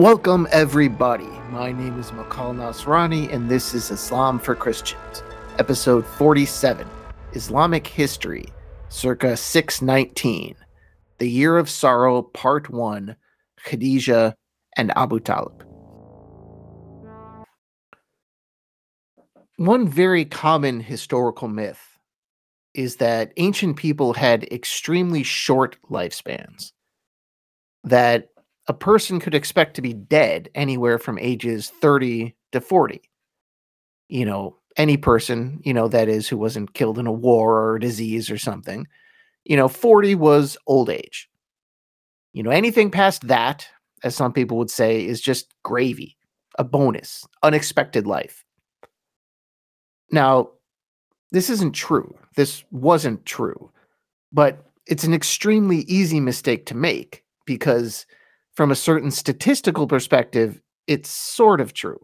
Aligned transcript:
Welcome, 0.00 0.48
everybody. 0.50 1.28
My 1.50 1.72
name 1.72 2.00
is 2.00 2.10
Makal 2.10 2.54
Nasrani, 2.54 3.30
and 3.30 3.50
this 3.50 3.74
is 3.74 3.90
Islam 3.90 4.38
for 4.38 4.54
Christians, 4.54 5.22
episode 5.58 6.06
47 6.06 6.88
Islamic 7.34 7.86
History, 7.86 8.46
circa 8.88 9.36
619, 9.36 10.56
The 11.18 11.28
Year 11.28 11.58
of 11.58 11.68
Sorrow, 11.68 12.22
Part 12.22 12.70
1 12.70 13.14
Khadijah 13.62 14.34
and 14.78 14.90
Abu 14.96 15.20
Talib. 15.20 15.66
One 19.58 19.86
very 19.86 20.24
common 20.24 20.80
historical 20.80 21.48
myth 21.48 21.98
is 22.72 22.96
that 22.96 23.34
ancient 23.36 23.76
people 23.76 24.14
had 24.14 24.44
extremely 24.44 25.24
short 25.24 25.76
lifespans. 25.90 26.72
That 27.84 28.29
a 28.70 28.72
person 28.72 29.18
could 29.18 29.34
expect 29.34 29.74
to 29.74 29.82
be 29.82 29.92
dead 29.92 30.48
anywhere 30.54 30.96
from 30.96 31.18
ages 31.18 31.70
30 31.80 32.36
to 32.52 32.60
40. 32.60 33.02
You 34.08 34.24
know, 34.24 34.58
any 34.76 34.96
person, 34.96 35.60
you 35.64 35.74
know, 35.74 35.88
that 35.88 36.08
is 36.08 36.28
who 36.28 36.38
wasn't 36.38 36.72
killed 36.72 36.96
in 36.96 37.08
a 37.08 37.12
war 37.12 37.58
or 37.58 37.74
a 37.74 37.80
disease 37.80 38.30
or 38.30 38.38
something. 38.38 38.86
You 39.44 39.56
know, 39.56 39.66
40 39.66 40.14
was 40.14 40.56
old 40.68 40.88
age. 40.88 41.28
You 42.32 42.44
know, 42.44 42.52
anything 42.52 42.92
past 42.92 43.26
that, 43.26 43.66
as 44.04 44.14
some 44.14 44.32
people 44.32 44.56
would 44.58 44.70
say, 44.70 45.04
is 45.04 45.20
just 45.20 45.52
gravy, 45.64 46.16
a 46.56 46.62
bonus, 46.62 47.26
unexpected 47.42 48.06
life. 48.06 48.44
Now, 50.12 50.50
this 51.32 51.50
isn't 51.50 51.72
true. 51.72 52.16
This 52.36 52.62
wasn't 52.70 53.26
true. 53.26 53.72
But 54.32 54.64
it's 54.86 55.02
an 55.02 55.12
extremely 55.12 55.78
easy 55.88 56.20
mistake 56.20 56.66
to 56.66 56.76
make 56.76 57.24
because 57.46 58.06
from 58.54 58.70
a 58.70 58.76
certain 58.76 59.10
statistical 59.10 59.86
perspective, 59.86 60.60
it's 60.86 61.08
sort 61.08 61.60
of 61.60 61.72
true. 61.72 62.00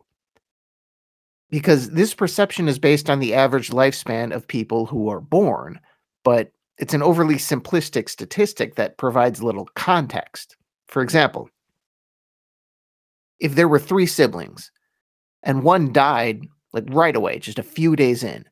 Because 1.50 1.90
this 1.90 2.14
perception 2.14 2.68
is 2.68 2.78
based 2.78 3.08
on 3.08 3.20
the 3.20 3.34
average 3.34 3.70
lifespan 3.70 4.34
of 4.34 4.48
people 4.48 4.86
who 4.86 5.08
are 5.08 5.20
born, 5.20 5.78
but 6.24 6.52
it's 6.78 6.94
an 6.94 7.02
overly 7.02 7.36
simplistic 7.36 8.08
statistic 8.08 8.74
that 8.74 8.98
provides 8.98 9.42
little 9.42 9.68
context. 9.74 10.56
For 10.88 11.02
example, 11.02 11.48
if 13.38 13.54
there 13.54 13.68
were 13.68 13.78
three 13.78 14.06
siblings 14.06 14.70
and 15.42 15.62
one 15.62 15.92
died 15.92 16.46
like 16.72 16.84
right 16.88 17.16
away, 17.16 17.38
just 17.38 17.58
a 17.58 17.62
few 17.62 17.96
days 17.96 18.22
in, 18.22 18.44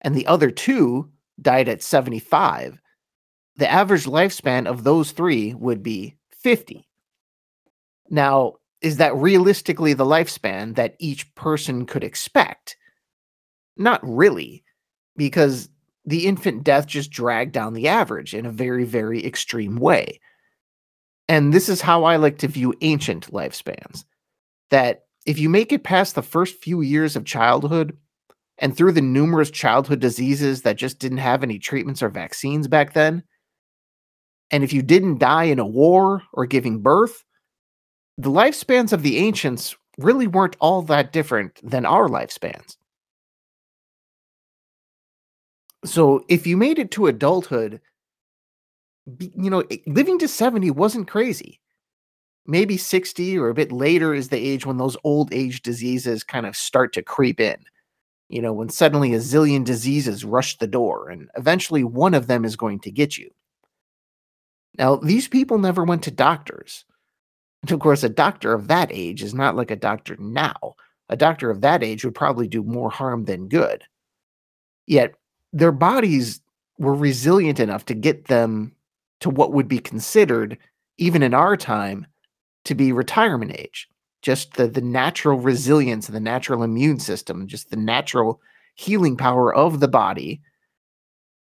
and 0.00 0.14
the 0.14 0.26
other 0.26 0.50
two 0.50 1.08
died 1.40 1.68
at 1.68 1.82
75, 1.82 2.78
the 3.56 3.70
average 3.70 4.04
lifespan 4.04 4.66
of 4.66 4.84
those 4.84 5.12
three 5.12 5.54
would 5.54 5.82
be 5.82 6.16
50. 6.30 6.88
Now, 8.12 8.56
is 8.82 8.98
that 8.98 9.16
realistically 9.16 9.94
the 9.94 10.04
lifespan 10.04 10.74
that 10.76 10.96
each 10.98 11.34
person 11.34 11.86
could 11.86 12.04
expect? 12.04 12.76
Not 13.76 14.00
really, 14.02 14.62
because 15.16 15.70
the 16.04 16.26
infant 16.26 16.62
death 16.62 16.86
just 16.86 17.10
dragged 17.10 17.52
down 17.52 17.72
the 17.72 17.88
average 17.88 18.34
in 18.34 18.44
a 18.44 18.50
very, 18.50 18.84
very 18.84 19.24
extreme 19.24 19.76
way. 19.76 20.20
And 21.28 21.54
this 21.54 21.70
is 21.70 21.80
how 21.80 22.04
I 22.04 22.16
like 22.16 22.38
to 22.38 22.48
view 22.48 22.74
ancient 22.82 23.32
lifespans 23.32 24.04
that 24.70 25.06
if 25.24 25.38
you 25.38 25.48
make 25.48 25.72
it 25.72 25.84
past 25.84 26.14
the 26.14 26.22
first 26.22 26.62
few 26.62 26.82
years 26.82 27.16
of 27.16 27.24
childhood 27.24 27.96
and 28.58 28.76
through 28.76 28.92
the 28.92 29.00
numerous 29.00 29.50
childhood 29.50 30.00
diseases 30.00 30.62
that 30.62 30.76
just 30.76 30.98
didn't 30.98 31.18
have 31.18 31.42
any 31.42 31.58
treatments 31.58 32.02
or 32.02 32.10
vaccines 32.10 32.68
back 32.68 32.92
then, 32.92 33.22
and 34.50 34.62
if 34.62 34.72
you 34.74 34.82
didn't 34.82 35.18
die 35.18 35.44
in 35.44 35.58
a 35.58 35.66
war 35.66 36.22
or 36.34 36.44
giving 36.44 36.82
birth, 36.82 37.24
the 38.22 38.30
lifespans 38.30 38.92
of 38.92 39.02
the 39.02 39.18
ancients 39.18 39.76
really 39.98 40.26
weren't 40.26 40.56
all 40.60 40.82
that 40.82 41.12
different 41.12 41.58
than 41.68 41.84
our 41.84 42.08
lifespans. 42.08 42.76
So 45.84 46.24
if 46.28 46.46
you 46.46 46.56
made 46.56 46.78
it 46.78 46.92
to 46.92 47.08
adulthood, 47.08 47.80
you 49.18 49.50
know, 49.50 49.64
living 49.86 50.18
to 50.20 50.28
70 50.28 50.70
wasn't 50.70 51.08
crazy. 51.08 51.60
Maybe 52.46 52.76
60 52.76 53.38
or 53.38 53.48
a 53.48 53.54
bit 53.54 53.72
later 53.72 54.14
is 54.14 54.28
the 54.28 54.36
age 54.36 54.64
when 54.66 54.76
those 54.76 54.96
old 55.04 55.32
age 55.32 55.62
diseases 55.62 56.22
kind 56.24 56.46
of 56.46 56.56
start 56.56 56.92
to 56.94 57.02
creep 57.02 57.40
in. 57.40 57.56
You 58.28 58.42
know, 58.42 58.52
when 58.52 58.68
suddenly 58.68 59.14
a 59.14 59.18
zillion 59.18 59.64
diseases 59.64 60.24
rush 60.24 60.58
the 60.58 60.66
door, 60.66 61.10
and 61.10 61.28
eventually 61.36 61.84
one 61.84 62.14
of 62.14 62.28
them 62.28 62.44
is 62.44 62.56
going 62.56 62.80
to 62.80 62.90
get 62.90 63.18
you. 63.18 63.30
Now, 64.78 64.96
these 64.96 65.28
people 65.28 65.58
never 65.58 65.84
went 65.84 66.04
to 66.04 66.10
doctors. 66.10 66.84
And 67.62 67.72
of 67.72 67.80
course, 67.80 68.02
a 68.02 68.08
doctor 68.08 68.52
of 68.52 68.68
that 68.68 68.90
age 68.92 69.22
is 69.22 69.34
not 69.34 69.56
like 69.56 69.70
a 69.70 69.76
doctor 69.76 70.16
now. 70.18 70.74
A 71.08 71.16
doctor 71.16 71.50
of 71.50 71.60
that 71.60 71.82
age 71.82 72.04
would 72.04 72.14
probably 72.14 72.48
do 72.48 72.62
more 72.62 72.90
harm 72.90 73.24
than 73.24 73.48
good. 73.48 73.84
Yet, 74.86 75.14
their 75.52 75.72
bodies 75.72 76.40
were 76.78 76.94
resilient 76.94 77.60
enough 77.60 77.84
to 77.86 77.94
get 77.94 78.26
them 78.26 78.74
to 79.20 79.30
what 79.30 79.52
would 79.52 79.68
be 79.68 79.78
considered, 79.78 80.58
even 80.98 81.22
in 81.22 81.34
our 81.34 81.56
time, 81.56 82.06
to 82.64 82.74
be 82.74 82.92
retirement 82.92 83.52
age. 83.56 83.88
Just 84.22 84.54
the, 84.54 84.66
the 84.66 84.80
natural 84.80 85.38
resilience 85.38 86.08
and 86.08 86.16
the 86.16 86.20
natural 86.20 86.62
immune 86.62 86.98
system, 86.98 87.46
just 87.46 87.70
the 87.70 87.76
natural 87.76 88.40
healing 88.74 89.16
power 89.16 89.54
of 89.54 89.80
the 89.80 89.88
body, 89.88 90.40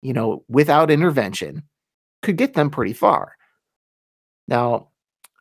you 0.01 0.13
know, 0.13 0.43
without 0.49 0.91
intervention, 0.91 1.63
could 2.21 2.37
get 2.37 2.53
them 2.53 2.69
pretty 2.69 2.93
far. 2.93 3.35
Now, 4.47 4.89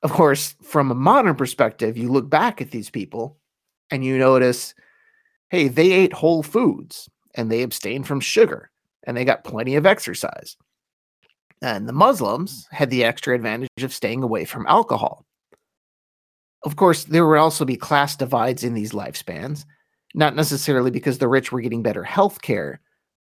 of 0.03 0.12
course, 0.12 0.55
from 0.62 0.91
a 0.91 0.94
modern 0.94 1.34
perspective, 1.34 1.97
you 1.97 2.11
look 2.11 2.31
back 2.31 2.61
at 2.61 2.71
these 2.71 2.91
people 2.91 3.37
and 3.91 4.05
you 4.05 4.16
notice, 4.16 4.75
hey, 5.50 5.69
they 5.69 5.93
ate 5.93 6.12
whole 6.12 6.43
foods 6.43 7.09
and 7.34 7.50
they 7.50 7.62
abstained 7.62 8.06
from 8.06 8.21
sugar 8.21 8.71
and 9.05 9.16
they 9.16 9.25
got 9.25 9.44
plenty 9.44 9.77
of 9.77 9.87
exercise. 9.87 10.56
And 11.62 11.87
the 11.87 11.93
Muslims 11.93 12.65
mm. 12.65 12.77
had 12.77 12.91
the 12.91 13.05
extra 13.05 13.34
advantage 13.34 13.83
of 13.83 13.93
staying 13.93 14.22
away 14.22 14.44
from 14.44 14.66
alcohol. 14.66 15.27
Of 16.62 16.77
course, 16.77 17.05
there 17.05 17.27
would 17.27 17.38
also 17.38 17.65
be 17.65 17.77
class 17.77 18.17
divides 18.17 18.65
in 18.65 18.75
these 18.75 18.93
lifespans, 18.93 19.65
not 20.15 20.37
necessarily 20.37 20.91
because 20.91 21.19
the 21.19 21.28
rich 21.28 21.53
were 21.53 21.61
getting 21.61 21.82
better 21.82 22.05
health 22.05 22.43
care, 22.43 22.81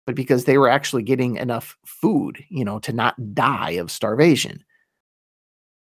but 0.05 0.15
because 0.15 0.45
they 0.45 0.57
were 0.57 0.69
actually 0.69 1.03
getting 1.03 1.35
enough 1.35 1.77
food, 1.85 2.43
you 2.49 2.65
know, 2.65 2.79
to 2.79 2.93
not 2.93 3.35
die 3.35 3.71
of 3.71 3.91
starvation 3.91 4.63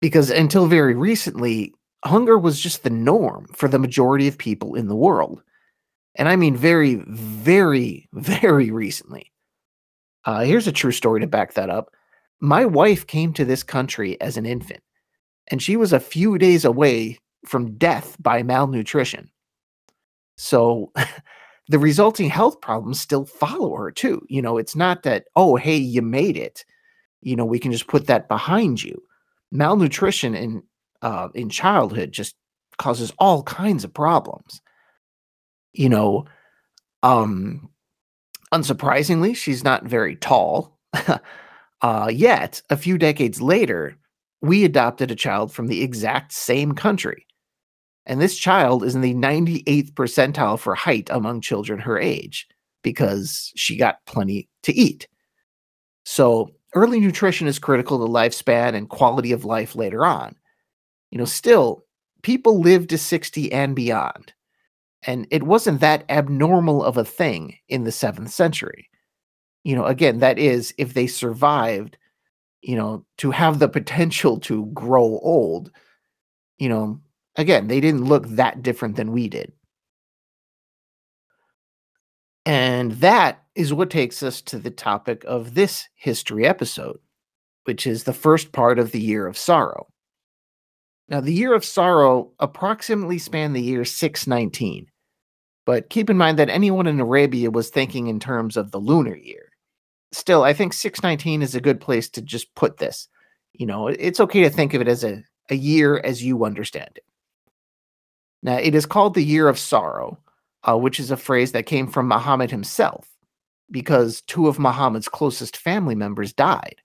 because 0.05 0.29
until 0.29 0.67
very 0.67 0.95
recently, 0.95 1.73
hunger 2.05 2.37
was 2.39 2.61
just 2.61 2.83
the 2.83 2.91
norm 2.91 3.47
for 3.55 3.71
the 3.71 3.79
majority 3.79 4.29
of 4.29 4.37
people 4.37 4.75
in 4.75 4.87
the 4.87 4.95
world. 4.95 5.43
And 6.17 6.29
I 6.29 6.37
mean, 6.37 6.55
very, 6.55 7.03
very, 7.07 8.07
very 8.13 8.71
recently. 8.71 9.33
Uh, 10.27 10.43
here's 10.43 10.67
a 10.67 10.73
true 10.73 10.93
story 10.93 11.21
to 11.21 11.27
back 11.27 11.55
that 11.55 11.71
up. 11.71 11.91
My 12.39 12.67
wife 12.67 13.07
came 13.07 13.33
to 13.33 13.47
this 13.47 13.63
country 13.63 14.21
as 14.21 14.37
an 14.37 14.45
infant, 14.45 14.83
and 15.47 15.63
she 15.63 15.75
was 15.75 15.95
a 15.95 16.01
few 16.01 16.37
days 16.37 16.67
away 16.67 17.19
from 17.47 17.79
death 17.79 18.15
by 18.21 18.43
malnutrition. 18.43 19.31
So 20.37 20.93
the 21.69 21.79
resulting 21.79 22.29
health 22.29 22.61
problems 22.61 23.01
still 23.01 23.25
follow 23.25 23.75
her, 23.75 23.91
too. 23.91 24.21
You 24.29 24.43
know, 24.43 24.59
it's 24.59 24.77
not 24.77 25.03
that, 25.05 25.25
oh, 25.35 25.57
hey, 25.57 25.77
you 25.77 26.03
made 26.03 26.37
it. 26.37 26.63
You 27.23 27.37
know, 27.37 27.47
we 27.47 27.59
can 27.59 27.73
just 27.73 27.87
put 27.87 28.07
that 28.09 28.29
behind 28.29 28.83
you 28.83 29.03
malnutrition 29.55 30.35
in 30.35 30.63
uh, 31.01 31.29
in 31.35 31.49
childhood 31.49 32.13
just 32.13 32.35
causes 32.77 33.13
all 33.19 33.43
kinds 33.45 33.85
of 33.85 33.95
problems. 33.95 34.61
You 35.73 35.89
know, 35.89 36.27
um, 37.03 37.71
unsurprisingly, 38.53 39.35
she's 39.35 39.65
not 39.65 39.85
very 39.85 40.17
tall. 40.17 40.79
uh, 41.83 42.11
yet, 42.13 42.63
a 42.71 42.77
few 42.77 42.99
decades 42.99 43.41
later, 43.41 43.97
we 44.41 44.65
adopted 44.65 45.11
a 45.11 45.17
child 45.17 45.53
from 45.53 45.69
the 45.69 45.83
exact 45.83 46.33
same 46.33 46.73
country. 46.73 47.27
And 48.07 48.21
this 48.21 48.37
child 48.37 48.85
is 48.85 48.95
in 48.95 49.01
the 49.01 49.15
98th 49.15 49.93
percentile 49.93 50.59
for 50.59 50.75
height 50.75 51.09
among 51.11 51.41
children 51.41 51.79
her 51.81 51.99
age 51.99 52.47
because 52.83 53.51
she 53.57 53.77
got 53.77 54.05
plenty 54.07 54.49
to 54.63 54.75
eat. 54.75 55.09
So 56.05 56.51
early 56.75 57.01
nutrition 57.01 57.47
is 57.47 57.59
critical 57.59 57.99
to 57.99 58.13
lifespan 58.13 58.75
and 58.75 58.89
quality 58.89 59.33
of 59.33 59.45
life 59.45 59.75
later 59.75 60.05
on. 60.05 60.37
You 61.11 61.19
know, 61.19 61.25
still, 61.25 61.85
people 62.23 62.61
live 62.61 62.89
to 62.89 62.99
60 62.99 63.53
and 63.53 63.77
beyond. 63.77 64.33
And 65.07 65.27
it 65.31 65.43
wasn't 65.43 65.81
that 65.81 66.05
abnormal 66.09 66.83
of 66.83 66.97
a 66.97 67.05
thing 67.05 67.59
in 67.69 67.85
the 67.85 67.93
seventh 67.93 68.31
century. 68.31 68.89
You 69.65 69.77
know, 69.77 69.85
again, 69.87 70.19
that 70.21 70.39
is, 70.39 70.75
if 70.79 70.95
they 70.95 71.07
survived, 71.07 71.97
you 72.63 72.77
know, 72.77 73.05
to 73.19 73.31
have 73.31 73.59
the 73.59 73.69
potential 73.69 74.41
to 74.41 74.67
grow 74.67 75.19
old, 75.23 75.71
you 76.59 76.69
know, 76.69 77.01
again, 77.37 77.69
they 77.69 77.81
didn't 77.81 78.05
look 78.07 78.27
that 78.29 78.63
different 78.63 78.97
than 78.97 79.13
we 79.13 79.29
did. 79.29 79.53
And 82.47 82.93
that 82.93 83.44
is 83.55 83.73
what 83.73 83.91
takes 83.91 84.23
us 84.23 84.41
to 84.43 84.59
the 84.59 84.71
topic 84.71 85.25
of 85.25 85.55
this 85.55 85.89
history 85.95 86.47
episode, 86.47 86.99
which 87.65 87.87
is 87.87 88.05
the 88.05 88.13
first 88.13 88.53
part 88.53 88.79
of 88.79 88.93
the 88.93 89.01
Year 89.01 89.27
of 89.27 89.39
Sorrow. 89.39 89.87
Now, 91.09 91.21
the 91.21 91.33
year 91.33 91.55
of 91.55 91.65
sorrow 91.65 92.33
approximately 92.41 93.19
spanned 93.19 93.55
the 93.55 93.63
year 93.63 93.85
619, 93.85 94.87
but 95.67 95.91
keep 95.91 96.09
in 96.09 96.17
mind 96.17 96.39
that 96.39 96.49
anyone 96.49 96.87
in 96.87 96.99
Arabia 96.99 97.51
was 97.51 97.69
thinking 97.69 98.07
in 98.07 98.19
terms 98.19 98.57
of 98.57 98.71
the 98.71 98.79
lunar 98.79 99.15
year. 99.15 99.51
Still, 100.13 100.45
I 100.45 100.55
think 100.55 100.73
619 100.73 101.43
is 101.43 101.55
a 101.55 101.61
good 101.61 101.81
place 101.81 102.09
to 102.11 102.23
just 102.23 102.55
put 102.55 102.79
this. 102.79 103.09
You 103.53 103.67
know, 103.67 103.89
it's 103.89 104.21
okay 104.21 104.43
to 104.43 104.51
think 104.51 104.73
of 104.73 104.81
it 104.81 104.89
as 104.89 105.05
a, 105.05 105.23
a 105.51 105.57
year 105.57 105.99
as 105.99 106.25
you 106.25 106.45
understand 106.45 106.91
it. 106.97 107.05
Now, 108.43 108.57
it 108.57 108.75
is 108.75 108.87
called 108.87 109.15
the 109.15 109.25
year 109.25 109.49
of 109.49 109.59
sorrow, 109.59 110.19
uh, 110.63 110.79
which 110.79 110.99
is 110.99 111.11
a 111.11 111.17
phrase 111.17 111.53
that 111.53 111.67
came 111.67 111.87
from 111.87 112.09
Muhammad 112.09 112.51
himself 112.51 113.14
because 113.71 114.23
two 114.23 114.49
of 114.49 114.59
Muhammad's 114.59 115.09
closest 115.09 115.57
family 115.57 115.95
members 115.95 116.33
died. 116.33 116.77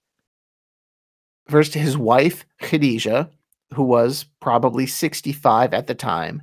First, 1.48 1.74
his 1.74 1.98
wife, 1.98 2.46
Khadijah, 2.62 3.30
who 3.74 3.84
was 3.84 4.26
probably 4.40 4.86
65 4.86 5.74
at 5.74 5.88
the 5.88 5.96
time, 5.96 6.42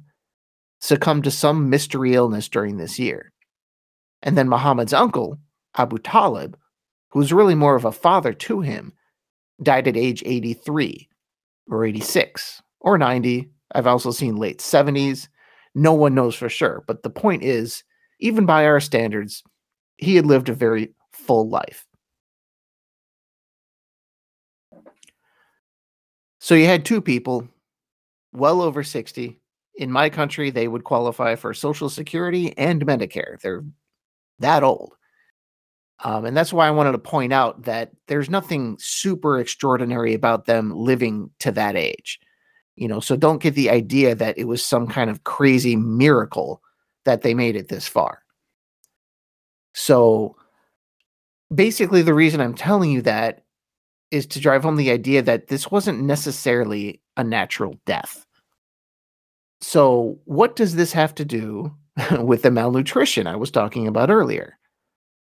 succumbed 0.81 1.25
to 1.25 1.31
some 1.31 1.71
mystery 1.71 2.15
illness 2.15 2.49
during 2.49 2.77
this 2.77 2.99
year. 2.99 3.33
And 4.23 4.37
then 4.37 4.49
Muhammad's 4.49 4.93
uncle, 4.93 5.39
Abu 5.77 5.99
Talib, 5.99 6.59
who 7.11 7.19
was 7.19 7.33
really 7.33 7.55
more 7.55 7.77
of 7.77 7.85
a 7.85 7.93
father 7.93 8.33
to 8.33 8.61
him, 8.61 8.93
died 9.63 9.89
at 9.89 9.97
age 9.97 10.23
83 10.27 11.09
or 11.71 11.85
86 11.85 12.63
or 12.81 12.99
90. 12.99 13.51
I've 13.75 13.87
also 13.87 14.11
seen 14.11 14.37
late 14.37 14.59
70s. 14.59 15.29
No 15.75 15.93
one 15.93 16.15
knows 16.15 16.35
for 16.35 16.49
sure. 16.49 16.85
But 16.87 17.03
the 17.03 17.11
point 17.11 17.43
is, 17.43 17.85
even 18.21 18.47
by 18.47 18.65
our 18.65 18.81
standards, 18.81 19.43
he 19.97 20.17
had 20.17 20.27
lived 20.27 20.49
a 20.49 20.55
very 20.55 20.95
full 21.13 21.49
life. 21.49 21.87
So 26.39 26.55
you 26.55 26.67
had 26.67 26.85
two 26.85 27.01
people, 27.01 27.49
well 28.33 28.63
over 28.63 28.85
60. 28.85 29.41
In 29.77 29.91
my 29.91 30.09
country, 30.09 30.51
they 30.51 30.69
would 30.69 30.85
qualify 30.85 31.35
for 31.35 31.53
Social 31.53 31.89
Security 31.89 32.57
and 32.57 32.87
Medicare. 32.87 33.41
They're 33.41 33.65
that 34.39 34.63
old. 34.63 34.95
Um, 36.05 36.25
and 36.27 36.37
that's 36.37 36.53
why 36.53 36.69
I 36.69 36.73
wanted 36.73 36.93
to 36.93 36.99
point 36.99 37.33
out 37.33 37.63
that 37.65 37.91
there's 38.07 38.29
nothing 38.29 38.77
super 38.79 39.39
extraordinary 39.39 40.15
about 40.15 40.45
them 40.45 40.73
living 40.73 41.31
to 41.41 41.51
that 41.53 41.75
age. 41.75 42.21
You 42.77 42.89
know, 42.89 43.01
so 43.01 43.17
don't 43.17 43.43
get 43.43 43.55
the 43.55 43.71
idea 43.71 44.15
that 44.15 44.37
it 44.37 44.45
was 44.45 44.65
some 44.65 44.87
kind 44.87 45.09
of 45.09 45.25
crazy 45.25 45.75
miracle 45.75 46.63
that 47.07 47.23
they 47.23 47.33
made 47.33 47.57
it 47.57 47.69
this 47.69 47.89
far. 47.89 48.23
So 49.77 50.35
basically, 51.55 52.01
the 52.01 52.15
reason 52.15 52.41
I'm 52.41 52.55
telling 52.55 52.91
you 52.91 53.03
that 53.03 53.45
is 54.11 54.27
to 54.29 54.41
drive 54.41 54.63
home 54.63 54.77
the 54.77 54.91
idea 54.91 55.21
that 55.21 55.49
this 55.49 55.71
wasn't 55.71 56.03
necessarily 56.03 57.03
a 57.19 57.23
natural 57.23 57.79
death. 57.85 58.27
So, 59.61 60.19
what 60.25 60.57
does 60.57 60.77
this 60.77 60.93
have 60.95 61.15
to 61.17 61.27
do 61.27 61.75
with 62.21 62.43
the 62.43 62.51
malnutrition 62.51 63.27
I 63.27 63.37
was 63.37 63.51
talking 63.51 63.87
about 63.87 64.11
earlier? 64.11 64.59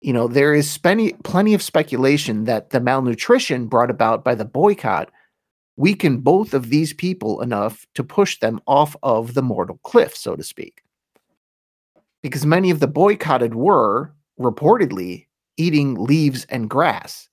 You 0.02 0.14
know, 0.14 0.30
there 0.30 0.54
is 0.54 0.78
plenty, 0.78 1.54
of 1.54 1.62
speculation 1.62 2.46
that 2.46 2.70
the 2.70 2.80
malnutrition 2.80 3.68
brought 3.68 3.92
about 3.92 4.24
by 4.24 4.36
the 4.36 4.46
boycott 4.46 5.12
weakened 5.76 6.24
both 6.24 6.54
of 6.54 6.70
these 6.70 6.94
people 6.94 7.42
enough 7.42 7.86
to 7.96 8.06
push 8.06 8.40
them 8.40 8.62
off 8.68 8.96
of 9.04 9.34
the 9.34 9.42
mortal 9.42 9.80
cliff, 9.84 10.16
so 10.16 10.38
to 10.38 10.44
speak. 10.44 10.82
Because 12.24 12.46
many 12.46 12.70
of 12.70 12.80
the 12.80 12.88
boycotted 12.88 13.56
were, 13.56 14.14
reportedly, 14.40 15.28
eating 15.58 15.96
leaves 15.96 16.46
and 16.46 16.70
grass 16.70 17.30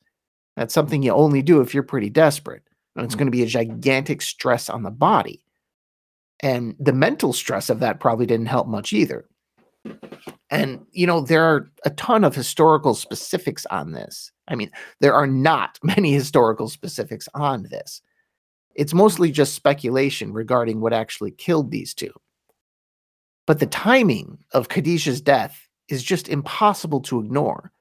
that's 0.56 0.74
something 0.74 1.02
you 1.02 1.12
only 1.12 1.42
do 1.42 1.60
if 1.60 1.74
you're 1.74 1.82
pretty 1.82 2.10
desperate. 2.10 2.62
And 2.96 3.04
it's 3.04 3.12
mm-hmm. 3.12 3.18
going 3.18 3.26
to 3.26 3.36
be 3.36 3.42
a 3.42 3.46
gigantic 3.46 4.22
stress 4.22 4.68
on 4.68 4.82
the 4.82 4.90
body. 4.90 5.42
And 6.40 6.74
the 6.78 6.92
mental 6.92 7.32
stress 7.32 7.70
of 7.70 7.80
that 7.80 8.00
probably 8.00 8.26
didn't 8.26 8.46
help 8.46 8.66
much 8.66 8.92
either. 8.92 9.26
And, 10.50 10.84
you 10.92 11.06
know, 11.06 11.20
there 11.20 11.44
are 11.44 11.70
a 11.84 11.90
ton 11.90 12.24
of 12.24 12.34
historical 12.34 12.94
specifics 12.94 13.66
on 13.66 13.92
this. 13.92 14.32
I 14.48 14.54
mean, 14.54 14.70
there 15.00 15.14
are 15.14 15.26
not 15.26 15.78
many 15.82 16.12
historical 16.12 16.68
specifics 16.68 17.28
on 17.34 17.64
this. 17.64 18.00
It's 18.74 18.94
mostly 18.94 19.30
just 19.30 19.54
speculation 19.54 20.32
regarding 20.32 20.80
what 20.80 20.92
actually 20.92 21.30
killed 21.30 21.70
these 21.70 21.94
two. 21.94 22.12
But 23.46 23.60
the 23.60 23.66
timing 23.66 24.38
of 24.52 24.68
Khadijah's 24.68 25.20
death 25.20 25.65
is 25.88 26.02
just 26.02 26.28
impossible 26.28 27.00
to 27.00 27.20
ignore 27.20 27.72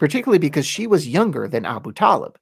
particularly 0.00 0.38
because 0.38 0.66
she 0.66 0.88
was 0.88 1.06
younger 1.06 1.46
than 1.46 1.66
Abu 1.66 1.92
Talib. 1.92 2.36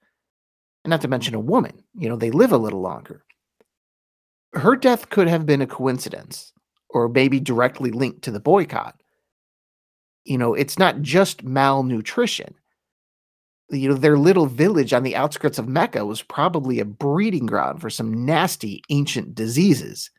And 0.84 0.90
not 0.90 1.02
to 1.02 1.08
mention 1.08 1.34
a 1.34 1.40
woman, 1.40 1.82
you 1.98 2.08
know, 2.08 2.16
they 2.16 2.30
live 2.30 2.52
a 2.52 2.56
little 2.56 2.80
longer. 2.80 3.24
Her 4.54 4.76
death 4.76 5.10
could 5.10 5.28
have 5.28 5.44
been 5.44 5.60
a 5.60 5.66
coincidence 5.66 6.52
or 6.88 7.08
maybe 7.08 7.40
directly 7.40 7.90
linked 7.90 8.22
to 8.22 8.30
the 8.30 8.40
boycott. 8.40 8.94
You 10.24 10.38
know, 10.38 10.54
it's 10.54 10.78
not 10.78 11.02
just 11.02 11.42
malnutrition. 11.42 12.54
You 13.70 13.90
know, 13.90 13.96
their 13.96 14.16
little 14.16 14.46
village 14.46 14.92
on 14.92 15.02
the 15.02 15.16
outskirts 15.16 15.58
of 15.58 15.68
Mecca 15.68 16.06
was 16.06 16.22
probably 16.22 16.78
a 16.78 16.86
breeding 16.86 17.44
ground 17.44 17.80
for 17.80 17.90
some 17.90 18.24
nasty 18.24 18.82
ancient 18.88 19.34
diseases. 19.34 20.10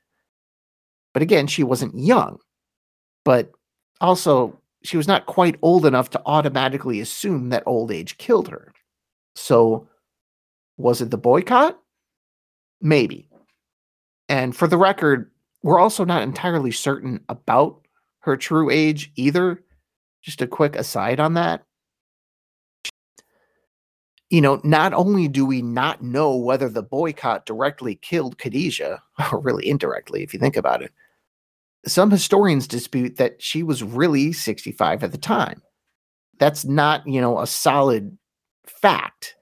But 1.13 1.23
again, 1.23 1.47
she 1.47 1.63
wasn't 1.63 1.97
young. 1.97 2.37
But 3.23 3.51
also, 4.01 4.58
she 4.83 4.97
was 4.97 5.07
not 5.07 5.25
quite 5.25 5.57
old 5.61 5.85
enough 5.85 6.09
to 6.11 6.21
automatically 6.25 6.99
assume 6.99 7.49
that 7.49 7.63
old 7.65 7.91
age 7.91 8.17
killed 8.17 8.47
her. 8.47 8.73
So, 9.35 9.87
was 10.77 11.01
it 11.01 11.11
the 11.11 11.17
boycott? 11.17 11.77
Maybe. 12.81 13.29
And 14.29 14.55
for 14.55 14.67
the 14.67 14.77
record, 14.77 15.31
we're 15.63 15.79
also 15.79 16.05
not 16.05 16.21
entirely 16.21 16.71
certain 16.71 17.19
about 17.27 17.81
her 18.19 18.37
true 18.37 18.69
age 18.69 19.11
either. 19.15 19.63
Just 20.21 20.41
a 20.41 20.47
quick 20.47 20.75
aside 20.75 21.19
on 21.19 21.33
that. 21.33 21.63
You 24.29 24.41
know, 24.41 24.61
not 24.63 24.93
only 24.93 25.27
do 25.27 25.45
we 25.45 25.61
not 25.61 26.03
know 26.03 26.35
whether 26.35 26.69
the 26.69 26.83
boycott 26.83 27.45
directly 27.47 27.95
killed 27.95 28.37
Khadijah, 28.37 29.01
or 29.31 29.39
really 29.39 29.67
indirectly, 29.67 30.23
if 30.23 30.33
you 30.33 30.39
think 30.39 30.55
about 30.55 30.83
it, 30.83 30.93
some 31.85 32.11
historians 32.11 32.67
dispute 32.67 33.17
that 33.17 33.41
she 33.41 33.63
was 33.63 33.83
really 33.83 34.33
65 34.33 35.03
at 35.03 35.11
the 35.11 35.17
time. 35.17 35.61
That's 36.37 36.65
not, 36.65 37.07
you 37.07 37.21
know, 37.21 37.39
a 37.39 37.47
solid 37.47 38.17
fact. 38.65 39.35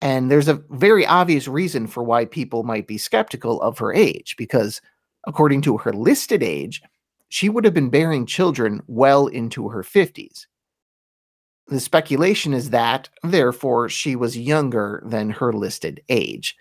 And 0.00 0.30
there's 0.30 0.48
a 0.48 0.62
very 0.70 1.06
obvious 1.06 1.48
reason 1.48 1.86
for 1.86 2.02
why 2.02 2.24
people 2.26 2.62
might 2.62 2.86
be 2.86 2.98
skeptical 2.98 3.60
of 3.62 3.78
her 3.78 3.92
age, 3.92 4.34
because 4.36 4.80
according 5.26 5.62
to 5.62 5.78
her 5.78 5.92
listed 5.92 6.42
age, 6.42 6.82
she 7.30 7.48
would 7.48 7.64
have 7.64 7.74
been 7.74 7.90
bearing 7.90 8.26
children 8.26 8.82
well 8.86 9.26
into 9.26 9.68
her 9.68 9.82
50s. 9.82 10.46
The 11.68 11.80
speculation 11.80 12.52
is 12.52 12.70
that, 12.70 13.08
therefore, 13.22 13.88
she 13.88 14.14
was 14.14 14.36
younger 14.36 15.02
than 15.06 15.30
her 15.30 15.52
listed 15.52 16.02
age. 16.10 16.54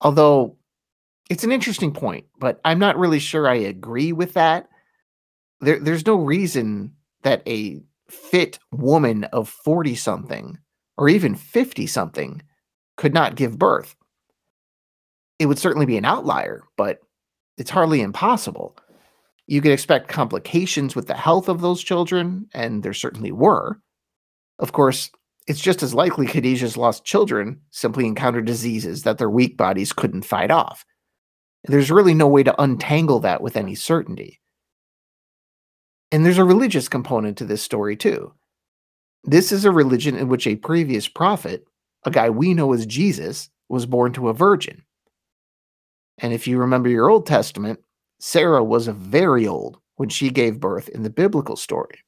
Although 0.00 0.56
it's 1.30 1.44
an 1.44 1.52
interesting 1.52 1.92
point, 1.92 2.26
but 2.38 2.60
I'm 2.64 2.78
not 2.78 2.98
really 2.98 3.18
sure 3.18 3.48
I 3.48 3.54
agree 3.54 4.12
with 4.12 4.34
that. 4.34 4.68
There, 5.60 5.78
there's 5.78 6.06
no 6.06 6.16
reason 6.16 6.94
that 7.22 7.46
a 7.46 7.80
fit 8.08 8.58
woman 8.72 9.24
of 9.24 9.48
40 9.48 9.94
something 9.94 10.58
or 10.96 11.08
even 11.08 11.34
50 11.34 11.86
something 11.86 12.42
could 12.96 13.14
not 13.14 13.36
give 13.36 13.58
birth. 13.58 13.94
It 15.38 15.46
would 15.46 15.58
certainly 15.58 15.86
be 15.86 15.96
an 15.96 16.04
outlier, 16.04 16.64
but 16.76 16.98
it's 17.56 17.70
hardly 17.70 18.00
impossible. 18.00 18.76
You 19.46 19.60
could 19.60 19.72
expect 19.72 20.08
complications 20.08 20.94
with 20.94 21.06
the 21.06 21.14
health 21.14 21.48
of 21.48 21.60
those 21.60 21.82
children, 21.82 22.46
and 22.54 22.82
there 22.82 22.92
certainly 22.92 23.32
were. 23.32 23.80
Of 24.58 24.72
course, 24.72 25.10
it's 25.46 25.60
just 25.60 25.82
as 25.82 25.94
likely 25.94 26.26
Khadijah's 26.26 26.76
lost 26.76 27.04
children 27.04 27.60
simply 27.70 28.06
encountered 28.06 28.44
diseases 28.44 29.02
that 29.02 29.18
their 29.18 29.30
weak 29.30 29.56
bodies 29.56 29.92
couldn't 29.92 30.24
fight 30.24 30.50
off. 30.50 30.84
There's 31.64 31.90
really 31.90 32.14
no 32.14 32.26
way 32.26 32.42
to 32.42 32.60
untangle 32.60 33.20
that 33.20 33.40
with 33.40 33.56
any 33.56 33.74
certainty. 33.74 34.40
And 36.10 36.26
there's 36.26 36.38
a 36.38 36.44
religious 36.44 36.88
component 36.88 37.38
to 37.38 37.44
this 37.44 37.62
story, 37.62 37.96
too. 37.96 38.32
This 39.24 39.52
is 39.52 39.64
a 39.64 39.70
religion 39.70 40.16
in 40.16 40.28
which 40.28 40.46
a 40.46 40.56
previous 40.56 41.08
prophet, 41.08 41.64
a 42.04 42.10
guy 42.10 42.28
we 42.28 42.54
know 42.54 42.72
as 42.72 42.84
Jesus, 42.86 43.48
was 43.68 43.86
born 43.86 44.12
to 44.14 44.28
a 44.28 44.34
virgin. 44.34 44.82
And 46.18 46.32
if 46.32 46.46
you 46.46 46.58
remember 46.58 46.88
your 46.88 47.08
Old 47.08 47.26
Testament, 47.26 47.80
Sarah 48.20 48.62
was 48.62 48.88
very 48.88 49.46
old 49.46 49.78
when 49.96 50.08
she 50.08 50.30
gave 50.30 50.60
birth 50.60 50.88
in 50.88 51.02
the 51.02 51.10
biblical 51.10 51.56
story. 51.56 51.98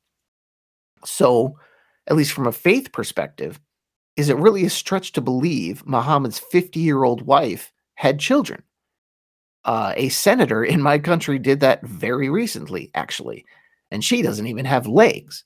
So, 1.04 1.56
at 2.06 2.16
least 2.16 2.32
from 2.32 2.46
a 2.46 2.52
faith 2.52 2.92
perspective, 2.92 3.61
is 4.16 4.28
it 4.28 4.37
really 4.37 4.64
a 4.64 4.70
stretch 4.70 5.12
to 5.12 5.20
believe 5.20 5.87
Muhammad's 5.87 6.38
50 6.38 6.80
year 6.80 7.04
old 7.04 7.23
wife 7.23 7.73
had 7.94 8.18
children? 8.20 8.62
Uh, 9.64 9.94
a 9.97 10.09
senator 10.11 10.62
in 10.62 10.83
my 10.83 10.99
country 10.99 11.38
did 11.38 11.61
that 11.61 11.83
very 11.87 12.28
recently, 12.28 12.90
actually, 12.94 13.44
and 13.90 14.04
she 14.04 14.21
doesn't 14.21 14.47
even 14.47 14.64
have 14.64 14.87
legs. 14.87 15.44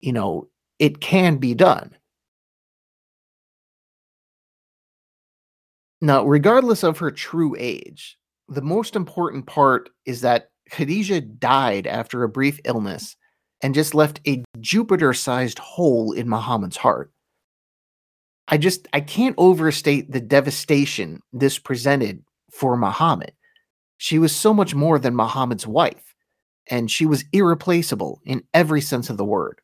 You 0.00 0.12
know, 0.12 0.48
it 0.78 1.00
can 1.00 1.36
be 1.36 1.54
done. 1.54 1.94
Now, 6.00 6.24
regardless 6.24 6.82
of 6.82 6.98
her 6.98 7.10
true 7.10 7.54
age, 7.58 8.18
the 8.48 8.62
most 8.62 8.96
important 8.96 9.46
part 9.46 9.88
is 10.04 10.20
that 10.20 10.50
Khadijah 10.70 11.22
died 11.22 11.86
after 11.86 12.22
a 12.22 12.28
brief 12.28 12.60
illness 12.64 13.16
and 13.62 13.74
just 13.74 13.94
left 13.94 14.20
a 14.26 14.44
Jupiter 14.60 15.14
sized 15.14 15.58
hole 15.58 16.12
in 16.12 16.28
Muhammad's 16.28 16.76
heart. 16.76 17.10
I 18.48 18.58
just 18.58 18.86
I 18.92 19.00
can't 19.00 19.34
overstate 19.38 20.12
the 20.12 20.20
devastation 20.20 21.20
this 21.32 21.58
presented 21.58 22.22
for 22.58 22.76
Muhammad. 22.76 23.32
She 23.96 24.18
was 24.18 24.34
so 24.34 24.54
much 24.54 24.74
more 24.74 24.98
than 24.98 25.14
Muhammad's 25.14 25.66
wife, 25.66 26.14
and 26.68 26.90
she 26.90 27.06
was 27.06 27.24
irreplaceable 27.32 28.20
in 28.24 28.42
every 28.54 28.80
sense 28.80 29.10
of 29.10 29.16
the 29.16 29.24
word. 29.24 29.60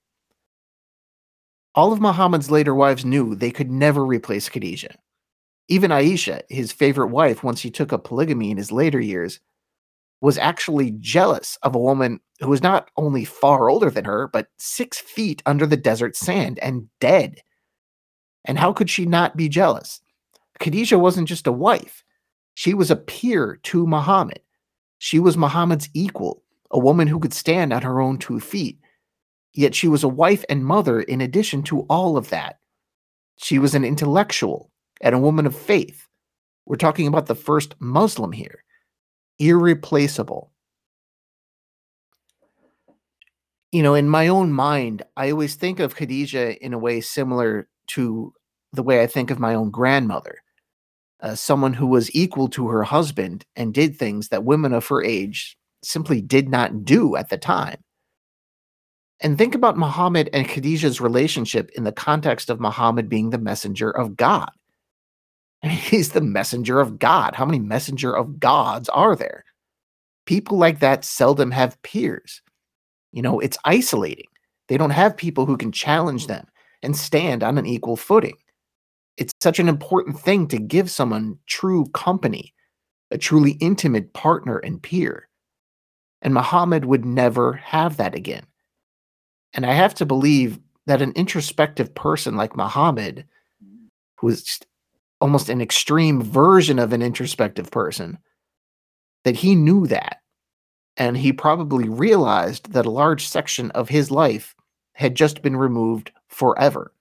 All 1.74 1.92
of 1.92 2.00
Muhammad's 2.00 2.50
later 2.50 2.74
wives 2.74 3.04
knew 3.04 3.34
they 3.34 3.50
could 3.50 3.70
never 3.70 4.04
replace 4.04 4.48
Khadijah. 4.48 4.96
Even 5.68 5.92
Aisha, 5.92 6.42
his 6.48 6.72
favorite 6.72 7.08
wife 7.08 7.44
once 7.44 7.60
he 7.60 7.70
took 7.70 7.92
up 7.92 8.04
polygamy 8.04 8.50
in 8.50 8.56
his 8.56 8.72
later 8.72 9.00
years, 9.00 9.40
was 10.20 10.36
actually 10.36 10.90
jealous 10.98 11.56
of 11.62 11.74
a 11.74 11.78
woman 11.78 12.20
who 12.40 12.48
was 12.48 12.62
not 12.62 12.90
only 12.96 13.24
far 13.24 13.70
older 13.70 13.90
than 13.90 14.04
her, 14.04 14.28
but 14.28 14.48
six 14.58 14.98
feet 14.98 15.42
under 15.46 15.66
the 15.66 15.76
desert 15.76 16.16
sand 16.16 16.58
and 16.58 16.88
dead. 17.00 17.40
And 18.44 18.58
how 18.58 18.72
could 18.72 18.90
she 18.90 19.06
not 19.06 19.36
be 19.36 19.48
jealous? 19.48 20.00
Khadijah 20.58 20.98
wasn't 20.98 21.28
just 21.28 21.46
a 21.46 21.52
wife, 21.52 22.04
she 22.54 22.74
was 22.74 22.90
a 22.90 22.96
peer 22.96 23.58
to 23.64 23.86
Muhammad. 23.86 24.40
She 24.98 25.18
was 25.18 25.36
Muhammad's 25.36 25.88
equal, 25.94 26.42
a 26.70 26.78
woman 26.78 27.08
who 27.08 27.18
could 27.18 27.32
stand 27.32 27.72
on 27.72 27.82
her 27.82 28.00
own 28.00 28.18
two 28.18 28.40
feet. 28.40 28.78
Yet 29.54 29.74
she 29.74 29.88
was 29.88 30.04
a 30.04 30.08
wife 30.08 30.44
and 30.48 30.64
mother 30.64 31.00
in 31.00 31.20
addition 31.20 31.62
to 31.64 31.80
all 31.82 32.16
of 32.16 32.30
that. 32.30 32.58
She 33.36 33.58
was 33.58 33.74
an 33.74 33.84
intellectual, 33.84 34.70
and 35.00 35.14
a 35.14 35.18
woman 35.18 35.46
of 35.46 35.56
faith. 35.56 36.06
We're 36.66 36.76
talking 36.76 37.06
about 37.06 37.26
the 37.26 37.34
first 37.34 37.74
Muslim 37.80 38.32
here. 38.32 38.62
Irreplaceable. 39.38 40.52
You 43.72 43.82
know, 43.82 43.94
in 43.94 44.08
my 44.08 44.28
own 44.28 44.52
mind, 44.52 45.02
I 45.16 45.30
always 45.30 45.54
think 45.54 45.80
of 45.80 45.94
Khadijah 45.94 46.62
in 46.64 46.74
a 46.74 46.78
way 46.78 47.00
similar 47.00 47.68
to 47.88 48.32
the 48.72 48.82
way 48.82 49.02
I 49.02 49.06
think 49.06 49.30
of 49.30 49.38
my 49.38 49.54
own 49.54 49.70
grandmother. 49.70 50.38
Uh, 51.22 51.34
someone 51.34 51.74
who 51.74 51.86
was 51.86 52.14
equal 52.14 52.48
to 52.48 52.68
her 52.68 52.82
husband 52.82 53.44
and 53.54 53.74
did 53.74 53.96
things 53.96 54.28
that 54.28 54.44
women 54.44 54.72
of 54.72 54.86
her 54.86 55.02
age 55.02 55.56
simply 55.82 56.20
did 56.22 56.48
not 56.48 56.84
do 56.84 57.16
at 57.16 57.28
the 57.28 57.36
time. 57.36 57.76
And 59.20 59.36
think 59.36 59.54
about 59.54 59.76
Muhammad 59.76 60.30
and 60.32 60.48
Khadijah's 60.48 61.00
relationship 61.00 61.70
in 61.76 61.84
the 61.84 61.92
context 61.92 62.48
of 62.48 62.58
Muhammad 62.58 63.08
being 63.08 63.30
the 63.30 63.38
messenger 63.38 63.90
of 63.90 64.16
God. 64.16 64.50
He's 65.62 66.10
the 66.10 66.22
messenger 66.22 66.80
of 66.80 66.98
God. 66.98 67.34
How 67.34 67.44
many 67.44 67.58
messenger 67.58 68.16
of 68.16 68.40
gods 68.40 68.88
are 68.88 69.14
there? 69.14 69.44
People 70.24 70.56
like 70.56 70.80
that 70.80 71.04
seldom 71.04 71.50
have 71.50 71.80
peers. 71.82 72.40
You 73.12 73.20
know, 73.22 73.40
it's 73.40 73.58
isolating. 73.64 74.28
They 74.68 74.78
don't 74.78 74.90
have 74.90 75.16
people 75.16 75.44
who 75.44 75.56
can 75.56 75.72
challenge 75.72 76.28
them 76.28 76.46
and 76.82 76.96
stand 76.96 77.42
on 77.42 77.58
an 77.58 77.66
equal 77.66 77.96
footing. 77.96 78.36
It's 79.16 79.32
such 79.42 79.58
an 79.58 79.68
important 79.68 80.18
thing 80.18 80.48
to 80.48 80.58
give 80.58 80.90
someone 80.90 81.38
true 81.46 81.86
company, 81.94 82.54
a 83.10 83.18
truly 83.18 83.52
intimate 83.52 84.12
partner 84.12 84.58
and 84.58 84.82
peer. 84.82 85.28
And 86.22 86.34
Muhammad 86.34 86.84
would 86.84 87.04
never 87.04 87.54
have 87.54 87.96
that 87.96 88.14
again. 88.14 88.44
And 89.52 89.66
I 89.66 89.72
have 89.72 89.94
to 89.94 90.06
believe 90.06 90.58
that 90.86 91.02
an 91.02 91.12
introspective 91.12 91.94
person 91.94 92.36
like 92.36 92.56
Muhammad, 92.56 93.26
who 94.16 94.28
is 94.28 94.60
almost 95.20 95.48
an 95.48 95.60
extreme 95.60 96.22
version 96.22 96.78
of 96.78 96.92
an 96.92 97.02
introspective 97.02 97.70
person, 97.70 98.18
that 99.24 99.36
he 99.36 99.54
knew 99.54 99.86
that. 99.86 100.18
And 100.96 101.16
he 101.16 101.32
probably 101.32 101.88
realized 101.88 102.72
that 102.72 102.86
a 102.86 102.90
large 102.90 103.26
section 103.26 103.70
of 103.72 103.88
his 103.88 104.10
life 104.10 104.54
had 104.92 105.14
just 105.14 105.42
been 105.42 105.56
removed 105.56 106.12
forever. 106.28 106.92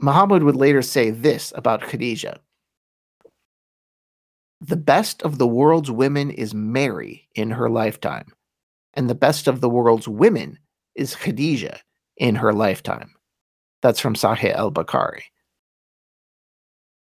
Muhammad 0.00 0.42
would 0.42 0.56
later 0.56 0.82
say 0.82 1.10
this 1.10 1.52
about 1.56 1.82
Khadijah 1.82 2.40
The 4.60 4.76
best 4.76 5.22
of 5.22 5.38
the 5.38 5.46
world's 5.46 5.90
women 5.90 6.30
is 6.30 6.54
Mary 6.54 7.28
in 7.34 7.50
her 7.50 7.70
lifetime, 7.70 8.32
and 8.94 9.08
the 9.08 9.14
best 9.14 9.48
of 9.48 9.60
the 9.60 9.70
world's 9.70 10.08
women 10.08 10.58
is 10.94 11.14
Khadijah 11.14 11.80
in 12.16 12.36
her 12.36 12.52
lifetime. 12.52 13.14
That's 13.82 14.00
from 14.00 14.14
Sahih 14.14 14.54
al 14.54 14.72
Bukhari. 14.72 15.22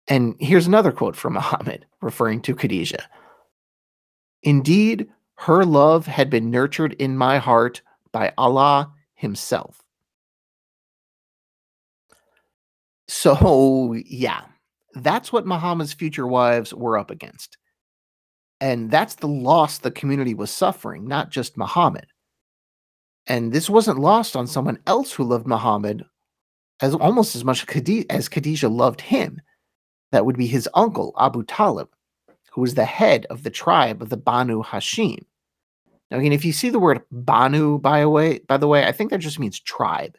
And 0.07 0.35
here's 0.39 0.67
another 0.67 0.91
quote 0.91 1.15
from 1.15 1.33
Muhammad 1.41 1.85
referring 2.01 2.41
to 2.43 2.55
Khadijah. 2.55 3.09
Indeed, 4.43 5.07
her 5.39 5.65
love 5.65 6.05
had 6.05 6.29
been 6.29 6.49
nurtured 6.49 6.93
in 6.93 7.17
my 7.17 7.37
heart 7.37 7.81
by 8.11 8.33
Allah 8.37 8.93
Himself. 9.13 9.83
So, 13.07 13.93
yeah, 14.05 14.41
that's 14.95 15.31
what 15.31 15.45
Muhammad's 15.45 15.93
future 15.93 16.27
wives 16.27 16.73
were 16.73 16.97
up 16.97 17.11
against. 17.11 17.57
And 18.59 18.89
that's 18.89 19.15
the 19.15 19.27
loss 19.27 19.77
the 19.77 19.91
community 19.91 20.33
was 20.33 20.51
suffering, 20.51 21.07
not 21.07 21.29
just 21.29 21.57
Muhammad. 21.57 22.07
And 23.27 23.51
this 23.51 23.69
wasn't 23.69 23.99
lost 23.99 24.35
on 24.35 24.47
someone 24.47 24.79
else 24.87 25.11
who 25.11 25.23
loved 25.23 25.47
Muhammad 25.47 26.03
as 26.81 26.93
almost 26.95 27.35
as 27.35 27.43
much 27.43 27.65
as 28.09 28.29
Khadijah 28.29 28.69
loved 28.69 29.01
him. 29.01 29.41
That 30.11 30.25
would 30.25 30.37
be 30.37 30.47
his 30.47 30.69
uncle, 30.73 31.13
Abu 31.19 31.43
Talib, 31.43 31.89
who 32.51 32.61
was 32.61 32.75
the 32.75 32.85
head 32.85 33.25
of 33.29 33.43
the 33.43 33.49
tribe 33.49 34.01
of 34.01 34.09
the 34.09 34.17
Banu 34.17 34.63
Hashim. 34.63 35.19
Now, 36.09 36.19
again, 36.19 36.31
if 36.31 36.45
you 36.45 36.53
see 36.53 36.69
the 36.69 36.79
word 36.79 37.01
Banu, 37.11 37.77
by 37.79 38.05
way, 38.05 38.39
by 38.39 38.57
the 38.57 38.67
way, 38.67 38.85
I 38.85 38.93
think 38.93 39.11
that 39.11 39.19
just 39.19 39.39
means 39.39 39.59
tribe. 39.59 40.17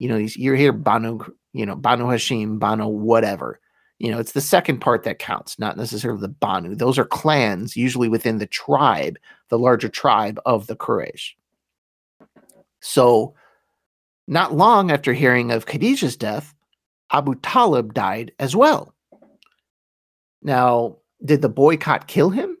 You 0.00 0.08
know, 0.08 0.16
you 0.16 0.54
hear 0.54 0.72
Banu, 0.72 1.20
you 1.52 1.66
know, 1.66 1.76
Banu 1.76 2.06
Hashim, 2.06 2.58
Banu, 2.58 2.88
whatever. 2.88 3.60
You 3.98 4.10
know, 4.10 4.18
it's 4.18 4.32
the 4.32 4.40
second 4.40 4.78
part 4.78 5.02
that 5.04 5.18
counts, 5.18 5.58
not 5.58 5.76
necessarily 5.76 6.22
the 6.22 6.28
Banu. 6.28 6.74
Those 6.74 6.98
are 6.98 7.04
clans, 7.04 7.76
usually 7.76 8.08
within 8.08 8.38
the 8.38 8.46
tribe, 8.46 9.18
the 9.50 9.58
larger 9.58 9.90
tribe 9.90 10.40
of 10.46 10.66
the 10.66 10.74
Quraysh. 10.74 11.32
So, 12.80 13.34
not 14.26 14.54
long 14.54 14.90
after 14.90 15.12
hearing 15.12 15.50
of 15.50 15.66
Khadijah's 15.66 16.16
death, 16.16 16.54
Abu 17.12 17.34
Talib 17.34 17.92
died 17.92 18.32
as 18.38 18.56
well. 18.56 18.94
Now, 20.42 20.96
did 21.22 21.42
the 21.42 21.50
boycott 21.50 22.06
kill 22.06 22.30
him? 22.30 22.56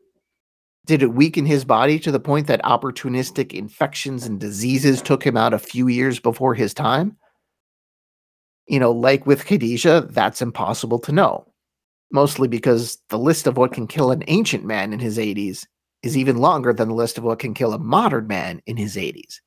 Did 0.84 1.02
it 1.02 1.14
weaken 1.14 1.46
his 1.46 1.64
body 1.64 1.98
to 2.00 2.12
the 2.12 2.20
point 2.20 2.48
that 2.48 2.62
opportunistic 2.64 3.54
infections 3.54 4.26
and 4.26 4.38
diseases 4.38 5.00
took 5.00 5.24
him 5.24 5.38
out 5.38 5.54
a 5.54 5.58
few 5.58 5.88
years 5.88 6.20
before 6.20 6.54
his 6.54 6.74
time? 6.74 7.16
You 8.70 8.78
know, 8.78 8.92
like 8.92 9.26
with 9.26 9.46
Khadijah, 9.46 10.06
that's 10.10 10.40
impossible 10.40 11.00
to 11.00 11.10
know. 11.10 11.44
Mostly 12.12 12.46
because 12.46 12.98
the 13.08 13.18
list 13.18 13.48
of 13.48 13.56
what 13.56 13.72
can 13.72 13.88
kill 13.88 14.12
an 14.12 14.22
ancient 14.28 14.64
man 14.64 14.92
in 14.92 15.00
his 15.00 15.18
80s 15.18 15.66
is 16.04 16.16
even 16.16 16.36
longer 16.36 16.72
than 16.72 16.86
the 16.86 16.94
list 16.94 17.18
of 17.18 17.24
what 17.24 17.40
can 17.40 17.52
kill 17.52 17.72
a 17.72 17.80
modern 17.80 18.28
man 18.28 18.62
in 18.66 18.76
his 18.76 18.94
80s. 18.94 19.40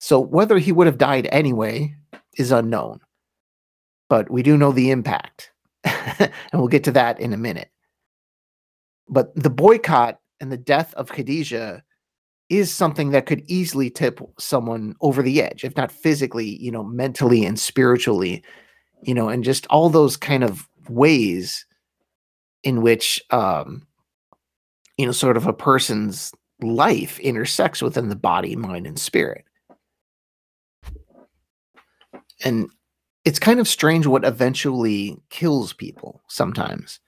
So 0.00 0.20
whether 0.20 0.58
he 0.58 0.70
would 0.70 0.86
have 0.86 0.98
died 0.98 1.28
anyway 1.32 1.96
is 2.36 2.52
unknown. 2.52 3.00
But 4.10 4.30
we 4.30 4.42
do 4.42 4.58
know 4.58 4.72
the 4.72 4.90
impact 4.90 5.50
and 5.84 6.30
we'll 6.52 6.68
get 6.68 6.84
to 6.84 6.92
that 6.92 7.20
in 7.20 7.32
a 7.32 7.38
minute. 7.38 7.70
But 9.08 9.34
the 9.34 9.48
boycott 9.48 10.20
and 10.40 10.52
the 10.52 10.58
death 10.58 10.92
of 10.92 11.10
Khadijah 11.10 11.82
is 12.52 12.70
something 12.70 13.10
that 13.10 13.24
could 13.24 13.42
easily 13.46 13.88
tip 13.88 14.20
someone 14.38 14.94
over 15.00 15.22
the 15.22 15.40
edge, 15.40 15.64
if 15.64 15.74
not 15.74 15.90
physically, 15.90 16.62
you 16.62 16.70
know, 16.70 16.84
mentally 16.84 17.46
and 17.46 17.58
spiritually, 17.58 18.44
you 19.02 19.14
know, 19.14 19.30
and 19.30 19.42
just 19.42 19.66
all 19.68 19.88
those 19.88 20.18
kind 20.18 20.44
of 20.44 20.68
ways 20.86 21.64
in 22.62 22.82
which, 22.82 23.22
um, 23.30 23.86
you 24.98 25.06
know, 25.06 25.12
sort 25.12 25.38
of 25.38 25.46
a 25.46 25.52
person's 25.54 26.30
life 26.60 27.18
intersects 27.20 27.80
within 27.80 28.10
the 28.10 28.16
body, 28.16 28.54
mind, 28.54 28.86
and 28.86 28.98
spirit. 28.98 29.46
And 32.44 32.68
it's 33.24 33.38
kind 33.38 33.60
of 33.60 33.68
strange 33.68 34.06
what 34.06 34.26
eventually 34.26 35.16
kills 35.30 35.72
people 35.72 36.20
sometimes. 36.28 37.00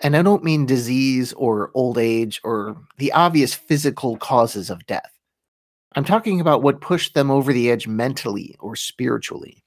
And 0.00 0.16
I 0.16 0.22
don't 0.22 0.44
mean 0.44 0.66
disease 0.66 1.32
or 1.34 1.70
old 1.74 1.98
age 1.98 2.40
or 2.44 2.76
the 2.98 3.12
obvious 3.12 3.54
physical 3.54 4.16
causes 4.16 4.70
of 4.70 4.86
death. 4.86 5.12
I'm 5.96 6.04
talking 6.04 6.40
about 6.40 6.62
what 6.62 6.80
pushed 6.80 7.14
them 7.14 7.30
over 7.30 7.52
the 7.52 7.70
edge 7.70 7.88
mentally 7.88 8.56
or 8.60 8.76
spiritually. 8.76 9.64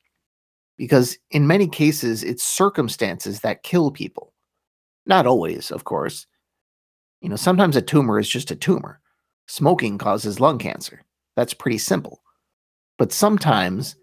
Because 0.78 1.18
in 1.32 1.48
many 1.48 1.68
cases, 1.68 2.24
it's 2.24 2.44
circumstances 2.44 3.42
that 3.42 3.64
kill 3.64 3.92
people. 3.92 4.34
Not 5.06 5.28
always, 5.28 5.72
of 5.72 5.84
course. 5.84 6.28
You 7.22 7.30
know, 7.30 7.36
sometimes 7.36 7.76
a 7.76 7.82
tumor 7.82 8.20
is 8.20 8.30
just 8.30 8.52
a 8.52 8.56
tumor. 8.56 9.00
Smoking 9.48 9.98
causes 9.98 10.40
lung 10.40 10.58
cancer. 10.58 11.02
That's 11.36 11.54
pretty 11.54 11.78
simple. 11.78 12.22
But 12.98 13.12
sometimes 13.12 13.96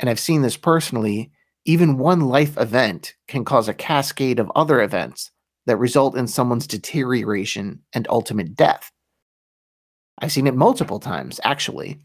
and 0.00 0.08
I've 0.08 0.18
seen 0.18 0.40
this 0.42 0.56
personally, 0.56 1.30
even 1.66 1.98
one 1.98 2.22
life 2.22 2.56
event 2.56 3.14
can 3.28 3.44
cause 3.44 3.68
a 3.68 3.74
cascade 3.74 4.38
of 4.38 4.50
other 4.56 4.80
events 4.80 5.30
that 5.66 5.76
result 5.76 6.16
in 6.16 6.26
someone's 6.26 6.66
deterioration 6.66 7.80
and 7.92 8.06
ultimate 8.08 8.54
death. 8.54 8.90
I've 10.18 10.32
seen 10.32 10.46
it 10.46 10.54
multiple 10.54 11.00
times, 11.00 11.40
actually. 11.44 11.98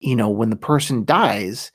You 0.00 0.16
know, 0.16 0.30
when 0.30 0.50
the 0.50 0.56
person 0.56 1.04
dies, 1.04 1.72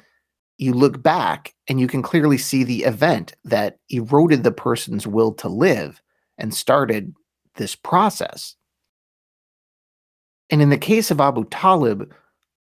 you 0.57 0.73
look 0.73 1.01
back 1.01 1.53
and 1.67 1.79
you 1.79 1.87
can 1.87 2.01
clearly 2.01 2.37
see 2.37 2.63
the 2.63 2.83
event 2.83 3.33
that 3.43 3.79
eroded 3.89 4.43
the 4.43 4.51
person's 4.51 5.07
will 5.07 5.33
to 5.33 5.49
live 5.49 6.01
and 6.37 6.53
started 6.53 7.13
this 7.55 7.75
process. 7.75 8.55
And 10.49 10.61
in 10.61 10.69
the 10.69 10.77
case 10.77 11.11
of 11.11 11.19
Abu 11.19 11.45
Talib, 11.45 12.13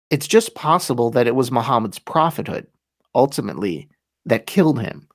it's 0.10 0.28
just 0.28 0.56
possible 0.56 1.10
that 1.12 1.28
it 1.28 1.36
was 1.36 1.52
Muhammad's 1.52 2.00
prophethood, 2.00 2.68
ultimately, 3.14 3.90
that 4.26 4.46
killed 4.46 4.82
him. 4.82 5.08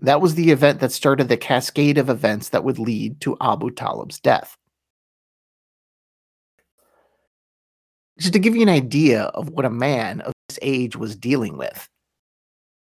That 0.00 0.20
was 0.20 0.34
the 0.34 0.50
event 0.50 0.80
that 0.80 0.92
started 0.92 1.28
the 1.28 1.36
cascade 1.36 1.98
of 1.98 2.08
events 2.08 2.50
that 2.50 2.64
would 2.64 2.78
lead 2.78 3.20
to 3.22 3.36
Abu 3.40 3.70
Talib's 3.70 4.20
death. 4.20 4.56
Just 8.18 8.32
to 8.32 8.38
give 8.38 8.54
you 8.54 8.62
an 8.62 8.68
idea 8.68 9.22
of 9.22 9.50
what 9.50 9.64
a 9.64 9.70
man 9.70 10.20
of 10.22 10.32
this 10.48 10.58
age 10.62 10.96
was 10.96 11.16
dealing 11.16 11.56
with, 11.56 11.88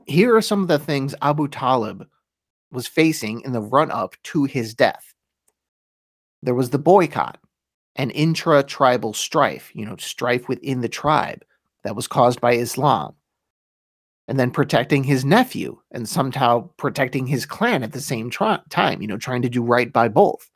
here 0.05 0.35
are 0.35 0.41
some 0.41 0.61
of 0.61 0.67
the 0.67 0.79
things 0.79 1.15
Abu 1.21 1.47
Talib 1.47 2.07
was 2.71 2.87
facing 2.87 3.41
in 3.41 3.51
the 3.51 3.61
run 3.61 3.91
up 3.91 4.15
to 4.23 4.45
his 4.45 4.73
death. 4.73 5.13
There 6.41 6.55
was 6.55 6.69
the 6.69 6.79
boycott, 6.79 7.37
an 7.95 8.09
intra 8.11 8.63
tribal 8.63 9.13
strife, 9.13 9.71
you 9.75 9.85
know, 9.85 9.95
strife 9.97 10.47
within 10.47 10.81
the 10.81 10.89
tribe 10.89 11.43
that 11.83 11.95
was 11.95 12.07
caused 12.07 12.41
by 12.41 12.53
Islam. 12.53 13.13
And 14.31 14.39
then 14.39 14.49
protecting 14.49 15.03
his 15.03 15.25
nephew 15.25 15.77
and 15.91 16.07
somehow 16.07 16.69
protecting 16.77 17.27
his 17.27 17.45
clan 17.45 17.83
at 17.83 17.91
the 17.91 17.99
same 17.99 18.29
tri- 18.29 18.61
time, 18.69 19.01
you 19.01 19.07
know, 19.09 19.17
trying 19.17 19.41
to 19.41 19.49
do 19.49 19.61
right 19.61 19.91
by 19.91 20.07
both. 20.07 20.49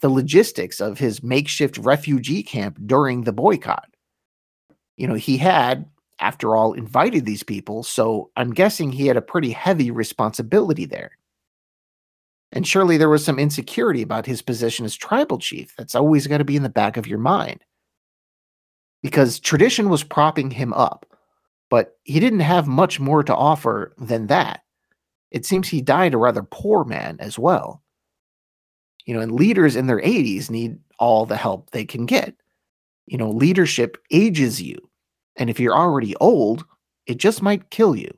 The 0.00 0.08
logistics 0.08 0.80
of 0.80 0.98
his 0.98 1.22
makeshift 1.22 1.76
refugee 1.76 2.42
camp 2.42 2.78
during 2.86 3.24
the 3.24 3.32
boycott. 3.34 3.90
You 4.96 5.06
know, 5.06 5.16
he 5.16 5.36
had, 5.36 5.84
after 6.18 6.56
all, 6.56 6.72
invited 6.72 7.26
these 7.26 7.42
people, 7.42 7.82
so 7.82 8.30
I'm 8.36 8.54
guessing 8.54 8.90
he 8.90 9.06
had 9.06 9.18
a 9.18 9.20
pretty 9.20 9.50
heavy 9.50 9.90
responsibility 9.90 10.86
there. 10.86 11.10
And 12.52 12.66
surely 12.66 12.96
there 12.96 13.10
was 13.10 13.22
some 13.22 13.38
insecurity 13.38 14.00
about 14.00 14.24
his 14.24 14.40
position 14.40 14.86
as 14.86 14.96
tribal 14.96 15.36
chief. 15.36 15.74
That's 15.76 15.94
always 15.94 16.26
got 16.26 16.38
to 16.38 16.44
be 16.44 16.56
in 16.56 16.62
the 16.62 16.70
back 16.70 16.96
of 16.96 17.06
your 17.06 17.18
mind. 17.18 17.62
Because 19.02 19.40
tradition 19.40 19.90
was 19.90 20.02
propping 20.02 20.50
him 20.50 20.72
up, 20.72 21.04
but 21.70 21.96
he 22.04 22.20
didn't 22.20 22.40
have 22.40 22.66
much 22.66 22.98
more 23.00 23.22
to 23.22 23.34
offer 23.34 23.94
than 23.98 24.26
that. 24.28 24.62
It 25.30 25.44
seems 25.44 25.68
he 25.68 25.82
died 25.82 26.14
a 26.14 26.18
rather 26.18 26.42
poor 26.42 26.84
man 26.84 27.16
as 27.20 27.38
well. 27.38 27.82
You 29.04 29.14
know, 29.14 29.20
and 29.20 29.32
leaders 29.32 29.76
in 29.76 29.86
their 29.86 30.00
80s 30.00 30.50
need 30.50 30.78
all 30.98 31.26
the 31.26 31.36
help 31.36 31.70
they 31.70 31.84
can 31.84 32.06
get. 32.06 32.34
You 33.06 33.18
know, 33.18 33.30
leadership 33.30 33.96
ages 34.10 34.60
you. 34.60 34.76
And 35.36 35.48
if 35.48 35.60
you're 35.60 35.76
already 35.76 36.14
old, 36.16 36.64
it 37.06 37.16
just 37.16 37.42
might 37.42 37.70
kill 37.70 37.96
you. 37.96 38.10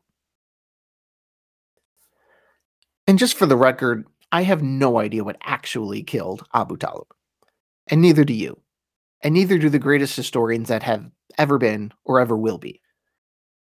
And 3.06 3.18
just 3.18 3.36
for 3.36 3.46
the 3.46 3.56
record, 3.56 4.06
I 4.32 4.42
have 4.42 4.62
no 4.62 4.98
idea 4.98 5.24
what 5.24 5.36
actually 5.42 6.02
killed 6.02 6.44
Abu 6.54 6.76
Talib. 6.76 7.08
And 7.88 8.00
neither 8.00 8.24
do 8.24 8.32
you. 8.32 8.60
And 9.22 9.34
neither 9.34 9.58
do 9.58 9.68
the 9.68 9.78
greatest 9.78 10.16
historians 10.16 10.68
that 10.68 10.82
have 10.82 11.10
ever 11.36 11.58
been 11.58 11.92
or 12.04 12.20
ever 12.20 12.36
will 12.36 12.58
be. 12.58 12.80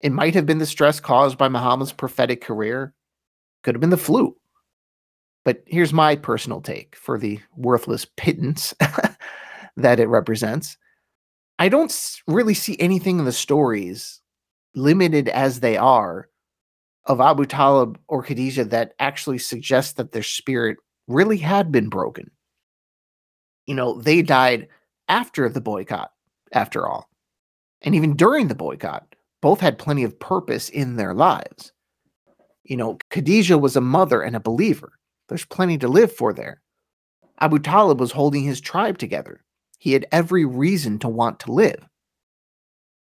It 0.01 0.12
might 0.12 0.33
have 0.33 0.45
been 0.45 0.59
the 0.59 0.65
stress 0.65 0.99
caused 0.99 1.38
by 1.38 1.49
Muhammad's 1.49 1.91
prophetic 1.91 2.41
career, 2.41 2.93
could 3.63 3.75
have 3.75 3.81
been 3.81 3.89
the 3.89 3.97
flu. 3.97 4.35
But 5.43 5.63
here's 5.67 5.93
my 5.93 6.15
personal 6.15 6.62
take 6.62 6.95
for 6.95 7.17
the 7.17 7.39
worthless 7.55 8.05
pittance 8.17 8.73
that 9.77 9.99
it 9.99 10.07
represents. 10.07 10.77
I 11.57 11.69
don't 11.69 11.93
really 12.27 12.53
see 12.53 12.77
anything 12.79 13.19
in 13.19 13.25
the 13.25 13.31
stories, 13.31 14.21
limited 14.75 15.27
as 15.27 15.59
they 15.59 15.75
are, 15.75 16.29
of 17.05 17.19
Abu 17.19 17.45
Talib 17.45 17.99
or 18.07 18.23
Khadijah 18.23 18.65
that 18.65 18.93
actually 18.99 19.39
suggests 19.39 19.93
that 19.93 20.12
their 20.12 20.23
spirit 20.23 20.77
really 21.07 21.38
had 21.38 21.71
been 21.71 21.89
broken. 21.89 22.29
You 23.65 23.75
know, 23.75 23.99
they 23.99 24.21
died 24.21 24.67
after 25.07 25.49
the 25.49 25.62
boycott, 25.62 26.12
after 26.53 26.88
all. 26.88 27.09
And 27.81 27.95
even 27.95 28.15
during 28.15 28.47
the 28.47 28.55
boycott, 28.55 29.09
both 29.41 29.60
had 29.60 29.78
plenty 29.78 30.04
of 30.04 30.19
purpose 30.19 30.69
in 30.69 30.95
their 30.95 31.13
lives. 31.13 31.71
You 32.63 32.78
know, 32.78 32.97
Khadijah 33.10 33.58
was 33.58 33.75
a 33.75 33.82
mother 33.82 34.21
and 34.21 34.36
a 34.36 34.39
believer. 34.39 34.93
There's 35.28 35.45
plenty 35.45 35.78
to 35.80 35.88
live 35.88 36.12
for 36.12 36.34
there. 36.34 36.62
Abu 37.39 37.60
Talib 37.60 37.99
was 37.99 38.12
holding 38.12 38.43
his 38.43 38.60
tribe 38.60 38.97
together. 38.97 39.43
He 39.78 39.93
had 39.93 40.06
every 40.12 40.45
reason 40.45 40.99
to 40.99 41.08
want 41.10 41.39
to 41.41 41.52
live. 41.52 41.88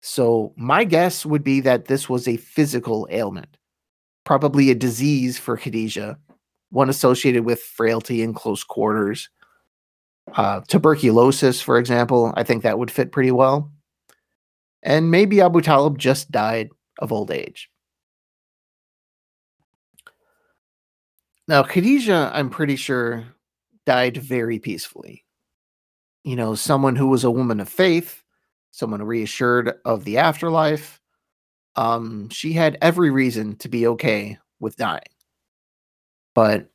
So, 0.02 0.54
my 0.58 0.84
guess 0.84 1.26
would 1.26 1.44
be 1.44 1.62
that 1.62 1.86
this 1.86 2.10
was 2.10 2.28
a 2.28 2.38
physical 2.38 3.08
ailment 3.10 3.58
probably 4.24 4.72
a 4.72 4.76
disease 4.76 5.38
for 5.38 5.58
Khadijah, 5.58 6.18
one 6.70 6.90
associated 6.90 7.46
with 7.46 7.62
frailty 7.62 8.22
in 8.22 8.34
close 8.34 8.64
quarters. 8.64 9.30
Uh, 10.36 10.62
tuberculosis, 10.68 11.62
for 11.62 11.78
example, 11.78 12.34
I 12.36 12.44
think 12.44 12.64
that 12.64 12.80
would 12.80 12.92
fit 12.92 13.12
pretty 13.12 13.32
well. 13.32 13.72
And 14.84 15.10
maybe 15.10 15.42
Abu 15.42 15.62
Talib 15.62 15.98
just 15.98 16.30
died 16.30 16.70
of 17.00 17.12
old 17.12 17.32
age. 17.32 17.70
Now, 21.48 21.64
Khadijah, 21.64 22.32
I'm 22.34 22.50
pretty 22.50 22.76
sure, 22.76 23.26
died 23.86 24.18
very 24.18 24.60
peacefully. 24.60 25.26
You 26.24 26.36
know, 26.36 26.56
someone 26.56 26.96
who 26.96 27.08
was 27.08 27.24
a 27.24 27.32
woman 27.32 27.60
of 27.60 27.68
faith, 27.68 28.24
someone 28.72 29.04
reassured 29.04 29.74
of 29.84 30.06
the 30.06 30.18
afterlife, 30.18 31.02
um, 31.76 32.30
she 32.30 32.54
had 32.54 32.78
every 32.82 33.10
reason 33.10 33.56
to 33.58 33.70
be 33.70 33.88
okay 33.88 34.38
with 34.60 34.78
dying. 34.78 35.02
But 36.36 36.70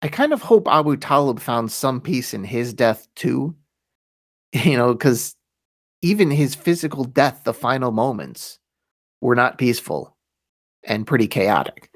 I 0.00 0.08
kind 0.08 0.32
of 0.32 0.42
hope 0.42 0.66
Abu 0.68 0.96
Talib 0.96 1.38
found 1.38 1.70
some 1.70 2.00
peace 2.00 2.34
in 2.34 2.44
his 2.44 2.74
death 2.74 3.08
too. 3.14 3.56
You 4.54 4.76
know, 4.76 4.92
because 4.92 5.34
even 6.02 6.30
his 6.30 6.54
physical 6.54 7.04
death, 7.04 7.42
the 7.44 7.54
final 7.54 7.92
moments, 7.92 8.58
were 9.20 9.36
not 9.36 9.58
peaceful 9.58 10.16
and 10.84 11.06
pretty 11.06 11.28
chaotic. 11.28 11.90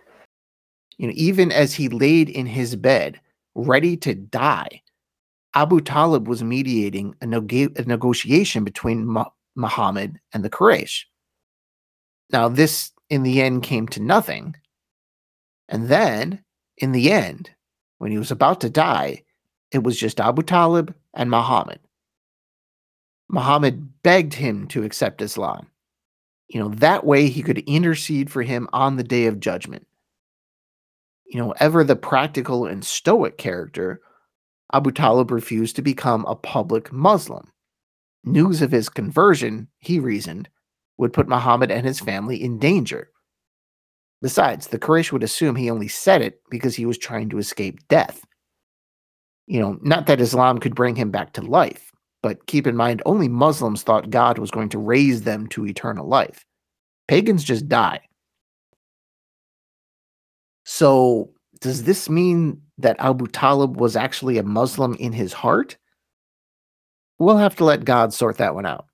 You 0.96 1.08
know, 1.08 1.12
even 1.16 1.52
as 1.52 1.74
he 1.74 1.88
laid 1.88 2.30
in 2.30 2.46
his 2.46 2.76
bed, 2.76 3.20
ready 3.54 3.96
to 3.98 4.14
die, 4.14 4.82
Abu 5.54 5.80
Talib 5.80 6.28
was 6.28 6.42
mediating 6.42 7.14
a, 7.20 7.26
neg- 7.26 7.78
a 7.78 7.82
negotiation 7.82 8.62
between 8.64 9.24
Muhammad 9.56 10.18
and 10.32 10.44
the 10.44 10.50
Quraysh. 10.50 11.04
Now, 12.30 12.48
this 12.48 12.92
in 13.10 13.22
the 13.22 13.42
end 13.42 13.62
came 13.62 13.88
to 13.88 14.02
nothing. 14.02 14.56
And 15.68 15.88
then, 15.88 16.44
in 16.78 16.92
the 16.92 17.10
end, 17.10 17.50
when 17.98 18.10
he 18.10 18.18
was 18.18 18.30
about 18.30 18.60
to 18.60 18.70
die, 18.70 19.24
it 19.72 19.82
was 19.82 19.98
just 19.98 20.20
Abu 20.20 20.42
Talib 20.42 20.94
and 21.14 21.30
Muhammad. 21.30 21.80
Muhammad 23.28 24.02
begged 24.02 24.34
him 24.34 24.68
to 24.68 24.84
accept 24.84 25.22
Islam. 25.22 25.68
You 26.48 26.60
know, 26.60 26.68
that 26.68 27.04
way 27.04 27.28
he 27.28 27.42
could 27.42 27.58
intercede 27.58 28.30
for 28.30 28.42
him 28.42 28.68
on 28.72 28.96
the 28.96 29.04
day 29.04 29.26
of 29.26 29.40
judgment. 29.40 29.86
You 31.26 31.40
know, 31.40 31.52
ever 31.58 31.82
the 31.82 31.96
practical 31.96 32.66
and 32.66 32.84
stoic 32.84 33.36
character, 33.36 34.00
Abu 34.72 34.92
Talib 34.92 35.30
refused 35.30 35.76
to 35.76 35.82
become 35.82 36.24
a 36.24 36.36
public 36.36 36.92
Muslim. 36.92 37.50
News 38.24 38.62
of 38.62 38.70
his 38.70 38.88
conversion, 38.88 39.68
he 39.78 39.98
reasoned, 39.98 40.48
would 40.98 41.12
put 41.12 41.28
Muhammad 41.28 41.70
and 41.70 41.84
his 41.84 42.00
family 42.00 42.42
in 42.42 42.58
danger. 42.58 43.10
Besides, 44.22 44.68
the 44.68 44.78
Quraysh 44.78 45.12
would 45.12 45.22
assume 45.22 45.56
he 45.56 45.70
only 45.70 45.88
said 45.88 46.22
it 46.22 46.40
because 46.50 46.74
he 46.74 46.86
was 46.86 46.98
trying 46.98 47.28
to 47.30 47.38
escape 47.38 47.86
death. 47.88 48.24
You 49.46 49.60
know, 49.60 49.78
not 49.82 50.06
that 50.06 50.20
Islam 50.20 50.58
could 50.58 50.74
bring 50.74 50.96
him 50.96 51.10
back 51.10 51.32
to 51.34 51.42
life, 51.42 51.92
but 52.26 52.44
keep 52.46 52.66
in 52.66 52.74
mind, 52.74 53.02
only 53.06 53.28
Muslims 53.28 53.84
thought 53.84 54.10
God 54.10 54.38
was 54.40 54.50
going 54.50 54.68
to 54.70 54.80
raise 54.80 55.22
them 55.22 55.46
to 55.50 55.64
eternal 55.64 56.08
life. 56.08 56.44
Pagans 57.06 57.44
just 57.44 57.68
die. 57.68 58.00
So, 60.64 61.30
does 61.60 61.84
this 61.84 62.10
mean 62.10 62.60
that 62.78 62.96
Abu 62.98 63.28
Talib 63.28 63.78
was 63.78 63.94
actually 63.94 64.38
a 64.38 64.42
Muslim 64.42 64.94
in 64.94 65.12
his 65.12 65.32
heart? 65.32 65.76
We'll 67.20 67.36
have 67.36 67.54
to 67.58 67.64
let 67.64 67.84
God 67.84 68.12
sort 68.12 68.38
that 68.38 68.56
one 68.56 68.66
out. 68.66 68.86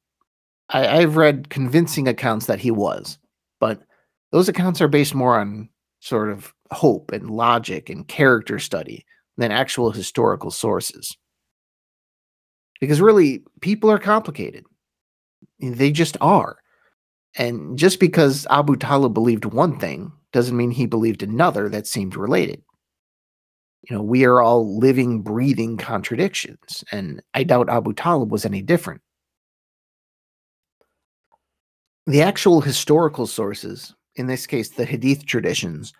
I, 0.69 0.99
I've 0.99 1.17
read 1.17 1.49
convincing 1.49 2.09
accounts 2.09 2.45
that 2.49 2.61
he 2.61 2.71
was, 2.71 3.19
but 3.61 3.81
those 4.31 4.51
accounts 4.51 4.83
are 4.83 4.89
based 4.89 5.15
more 5.15 5.41
on 5.41 5.71
sort 6.01 6.29
of 6.29 6.53
hope 6.71 7.13
and 7.13 7.31
logic 7.31 7.89
and 7.89 8.07
character 8.07 8.59
study 8.59 9.07
than 9.39 9.53
actual 9.53 9.91
historical 9.91 10.51
sources. 10.51 11.17
Because 12.83 13.01
really, 13.01 13.45
people 13.61 13.89
are 13.93 13.99
complicated. 14.01 14.65
They 15.61 15.93
just 15.93 16.17
are. 16.21 16.57
And 17.37 17.79
just 17.79 18.01
because 18.01 18.45
Abu 18.51 18.75
Talib 18.75 19.15
believed 19.15 19.45
one 19.45 19.79
thing 19.79 20.11
doesn't 20.33 20.57
mean 20.57 20.73
he 20.73 20.87
believed 20.87 21.23
another 21.23 21.69
that 21.69 21.87
seemed 21.87 22.17
related. 22.17 22.61
You 23.89 23.95
know, 23.95 24.03
we 24.03 24.25
are 24.25 24.41
all 24.41 24.81
living, 24.81 25.23
breathing 25.23 25.77
contradictions, 25.77 26.83
and 26.91 27.23
I 27.35 27.45
doubt 27.45 27.71
Abu 27.71 27.93
Talib 27.93 28.33
was 28.33 28.45
any 28.45 28.63
different. 28.63 29.01
The 32.09 32.23
actual 32.23 32.61
historical 32.61 33.29
sources, 33.29 33.95
in 34.17 34.27
this 34.27 34.45
case 34.45 34.71
the 34.71 34.85
Hadith 34.85 35.25
traditions, 35.25 35.93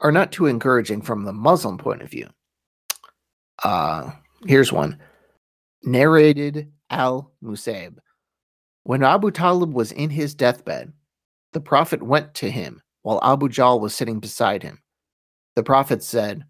are 0.00 0.10
not 0.10 0.32
too 0.32 0.46
encouraging 0.46 1.02
from 1.02 1.22
the 1.22 1.32
Muslim 1.32 1.78
point 1.78 2.02
of 2.02 2.10
view. 2.10 2.28
Uh, 3.62 4.10
here's 4.44 4.72
one 4.72 4.98
narrated 5.82 6.72
Al 6.90 7.32
Musaib. 7.42 7.98
When 8.82 9.02
Abu 9.02 9.30
Talib 9.30 9.72
was 9.72 9.92
in 9.92 10.10
his 10.10 10.34
deathbed, 10.34 10.92
the 11.52 11.60
Prophet 11.60 12.02
went 12.02 12.34
to 12.34 12.50
him 12.50 12.82
while 13.02 13.20
Abu 13.22 13.48
Jahl 13.48 13.80
was 13.80 13.94
sitting 13.94 14.20
beside 14.20 14.62
him. 14.62 14.78
The 15.56 15.62
Prophet 15.62 16.02
said, 16.02 16.44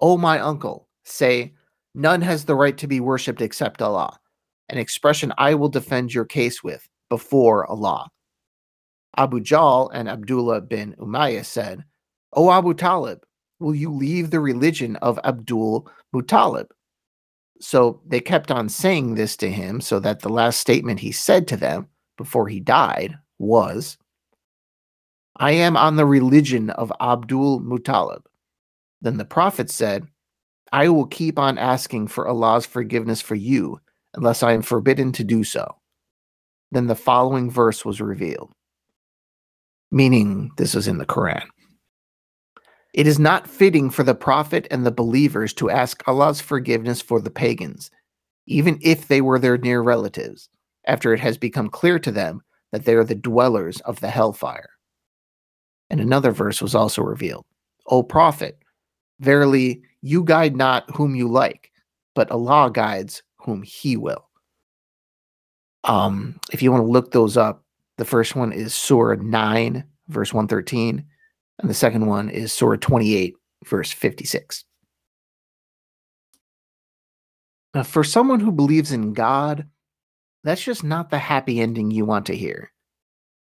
O 0.00 0.16
my 0.16 0.38
uncle, 0.38 0.88
say, 1.04 1.54
None 1.94 2.20
has 2.20 2.44
the 2.44 2.54
right 2.54 2.76
to 2.78 2.86
be 2.86 3.00
worshipped 3.00 3.40
except 3.40 3.80
Allah, 3.80 4.18
an 4.68 4.76
expression 4.76 5.32
I 5.38 5.54
will 5.54 5.70
defend 5.70 6.12
your 6.12 6.26
case 6.26 6.62
with 6.62 6.86
before 7.08 7.66
Allah. 7.66 8.10
Abu 9.16 9.40
Jahl 9.40 9.90
and 9.94 10.08
Abdullah 10.08 10.60
bin 10.60 10.94
Umayyah 10.98 11.44
said, 11.44 11.84
O 12.34 12.50
Abu 12.50 12.74
Talib, 12.74 13.24
will 13.58 13.74
you 13.74 13.90
leave 13.90 14.30
the 14.30 14.40
religion 14.40 14.96
of 14.96 15.18
Abdul 15.24 15.90
Muttalib? 16.14 16.66
So 17.60 18.00
they 18.06 18.20
kept 18.20 18.50
on 18.50 18.68
saying 18.68 19.14
this 19.14 19.36
to 19.38 19.50
him, 19.50 19.80
so 19.80 19.98
that 20.00 20.20
the 20.20 20.28
last 20.28 20.60
statement 20.60 21.00
he 21.00 21.12
said 21.12 21.48
to 21.48 21.56
them 21.56 21.88
before 22.16 22.48
he 22.48 22.60
died 22.60 23.16
was, 23.38 23.96
I 25.36 25.52
am 25.52 25.76
on 25.76 25.96
the 25.96 26.06
religion 26.06 26.70
of 26.70 26.92
Abdul 27.00 27.60
Muttalib. 27.60 28.22
Then 29.02 29.18
the 29.18 29.24
Prophet 29.24 29.70
said, 29.70 30.06
I 30.72 30.88
will 30.88 31.06
keep 31.06 31.38
on 31.38 31.58
asking 31.58 32.08
for 32.08 32.26
Allah's 32.26 32.66
forgiveness 32.66 33.20
for 33.20 33.34
you 33.34 33.80
unless 34.14 34.42
I 34.42 34.52
am 34.52 34.62
forbidden 34.62 35.12
to 35.12 35.24
do 35.24 35.44
so. 35.44 35.76
Then 36.72 36.86
the 36.86 36.94
following 36.94 37.50
verse 37.50 37.84
was 37.84 38.00
revealed, 38.00 38.50
meaning 39.90 40.50
this 40.56 40.74
was 40.74 40.88
in 40.88 40.98
the 40.98 41.06
Quran. 41.06 41.46
It 42.96 43.06
is 43.06 43.18
not 43.18 43.46
fitting 43.46 43.90
for 43.90 44.02
the 44.02 44.14
Prophet 44.14 44.66
and 44.70 44.86
the 44.86 44.90
believers 44.90 45.52
to 45.54 45.68
ask 45.68 46.02
Allah's 46.08 46.40
forgiveness 46.40 47.02
for 47.02 47.20
the 47.20 47.30
pagans, 47.30 47.90
even 48.46 48.78
if 48.80 49.06
they 49.06 49.20
were 49.20 49.38
their 49.38 49.58
near 49.58 49.82
relatives, 49.82 50.48
after 50.86 51.12
it 51.12 51.20
has 51.20 51.36
become 51.36 51.68
clear 51.68 51.98
to 51.98 52.10
them 52.10 52.40
that 52.72 52.86
they 52.86 52.94
are 52.94 53.04
the 53.04 53.14
dwellers 53.14 53.82
of 53.82 54.00
the 54.00 54.08
hellfire. 54.08 54.70
And 55.90 56.00
another 56.00 56.32
verse 56.32 56.62
was 56.62 56.74
also 56.74 57.02
revealed 57.02 57.44
O 57.86 58.02
Prophet, 58.02 58.58
verily 59.20 59.82
you 60.00 60.24
guide 60.24 60.56
not 60.56 60.90
whom 60.96 61.14
you 61.14 61.28
like, 61.28 61.70
but 62.14 62.30
Allah 62.30 62.70
guides 62.72 63.22
whom 63.36 63.62
He 63.62 63.98
will. 63.98 64.26
Um, 65.84 66.40
if 66.50 66.62
you 66.62 66.72
want 66.72 66.82
to 66.82 66.90
look 66.90 67.10
those 67.10 67.36
up, 67.36 67.62
the 67.98 68.06
first 68.06 68.34
one 68.34 68.52
is 68.52 68.72
Surah 68.72 69.16
9, 69.20 69.84
verse 70.08 70.32
113 70.32 71.04
and 71.58 71.70
the 71.70 71.74
second 71.74 72.06
one 72.06 72.28
is 72.28 72.52
Surah 72.52 72.76
28, 72.76 73.34
verse 73.64 73.92
56. 73.92 74.64
Now, 77.74 77.82
for 77.82 78.04
someone 78.04 78.40
who 78.40 78.52
believes 78.52 78.92
in 78.92 79.12
God, 79.12 79.66
that's 80.44 80.62
just 80.62 80.84
not 80.84 81.10
the 81.10 81.18
happy 81.18 81.60
ending 81.60 81.90
you 81.90 82.04
want 82.04 82.26
to 82.26 82.36
hear. 82.36 82.72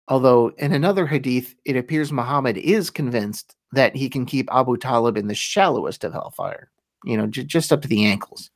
Although, 0.08 0.52
in 0.58 0.72
another 0.72 1.06
hadith, 1.06 1.54
it 1.64 1.76
appears 1.76 2.10
Muhammad 2.10 2.56
is 2.56 2.88
convinced 2.88 3.54
that 3.72 3.94
he 3.94 4.08
can 4.08 4.24
keep 4.24 4.48
Abu 4.50 4.76
Talib 4.76 5.16
in 5.16 5.28
the 5.28 5.34
shallowest 5.34 6.02
of 6.02 6.12
hellfire, 6.12 6.70
you 7.04 7.16
know, 7.16 7.26
j- 7.26 7.44
just 7.44 7.72
up 7.72 7.82
to 7.82 7.88
the 7.88 8.06
ankles. 8.06 8.50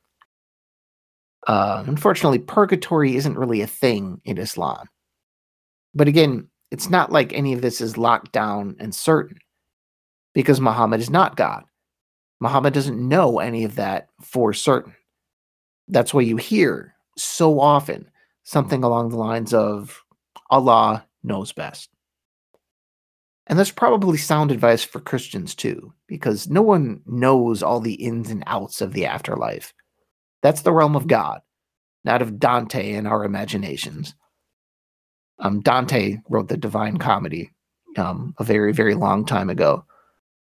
Uh, 1.47 1.83
unfortunately, 1.85 2.39
purgatory 2.39 3.15
isn't 3.15 3.37
really 3.37 3.61
a 3.61 3.67
thing 3.67 4.19
in 4.25 4.37
Islam. 4.37 4.87
But 5.93 6.07
again, 6.07 6.47
it's 6.73 6.89
not 6.89 7.11
like 7.11 7.31
any 7.33 7.53
of 7.53 7.61
this 7.61 7.81
is 7.81 7.99
locked 7.99 8.31
down 8.31 8.75
and 8.79 8.95
certain 8.95 9.37
because 10.33 10.59
Muhammad 10.59 11.01
is 11.01 11.09
not 11.11 11.37
God. 11.37 11.65
Muhammad 12.39 12.73
doesn't 12.73 13.07
know 13.07 13.37
any 13.37 13.63
of 13.63 13.75
that 13.75 14.07
for 14.23 14.53
certain. 14.53 14.95
That's 15.87 16.15
why 16.15 16.21
you 16.21 16.35
hear 16.35 16.95
so 17.15 17.59
often 17.59 18.09
something 18.41 18.83
along 18.83 19.09
the 19.09 19.17
lines 19.17 19.53
of 19.53 20.03
Allah 20.49 21.05
knows 21.21 21.53
best. 21.53 21.91
And 23.45 23.59
that's 23.59 23.69
probably 23.69 24.17
sound 24.17 24.51
advice 24.51 24.83
for 24.83 24.99
Christians 24.99 25.53
too, 25.53 25.93
because 26.07 26.49
no 26.49 26.63
one 26.63 27.01
knows 27.05 27.61
all 27.61 27.81
the 27.81 27.93
ins 27.93 28.31
and 28.31 28.43
outs 28.47 28.81
of 28.81 28.93
the 28.93 29.05
afterlife. 29.05 29.75
That's 30.41 30.63
the 30.63 30.73
realm 30.73 30.95
of 30.95 31.05
God, 31.05 31.41
not 32.03 32.23
of 32.23 32.39
Dante 32.39 32.93
and 32.93 33.07
our 33.07 33.23
imaginations. 33.25 34.15
Um, 35.43 35.59
Dante 35.59 36.17
wrote 36.29 36.47
the 36.47 36.57
Divine 36.57 36.97
Comedy 36.97 37.51
um, 37.97 38.33
a 38.39 38.43
very, 38.43 38.71
very 38.71 38.95
long 38.95 39.25
time 39.25 39.49
ago, 39.49 39.85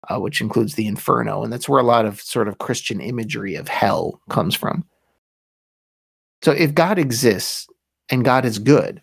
uh, 0.08 0.20
which 0.20 0.40
includes 0.40 0.74
the 0.74 0.86
Inferno, 0.86 1.42
and 1.42 1.52
that's 1.52 1.68
where 1.68 1.80
a 1.80 1.84
lot 1.84 2.06
of 2.06 2.20
sort 2.20 2.48
of 2.48 2.58
Christian 2.58 3.00
imagery 3.00 3.56
of 3.56 3.68
hell 3.68 4.20
comes 4.30 4.54
from. 4.54 4.84
So, 6.42 6.52
if 6.52 6.72
God 6.72 6.98
exists 6.98 7.66
and 8.10 8.24
God 8.24 8.44
is 8.44 8.58
good, 8.60 9.02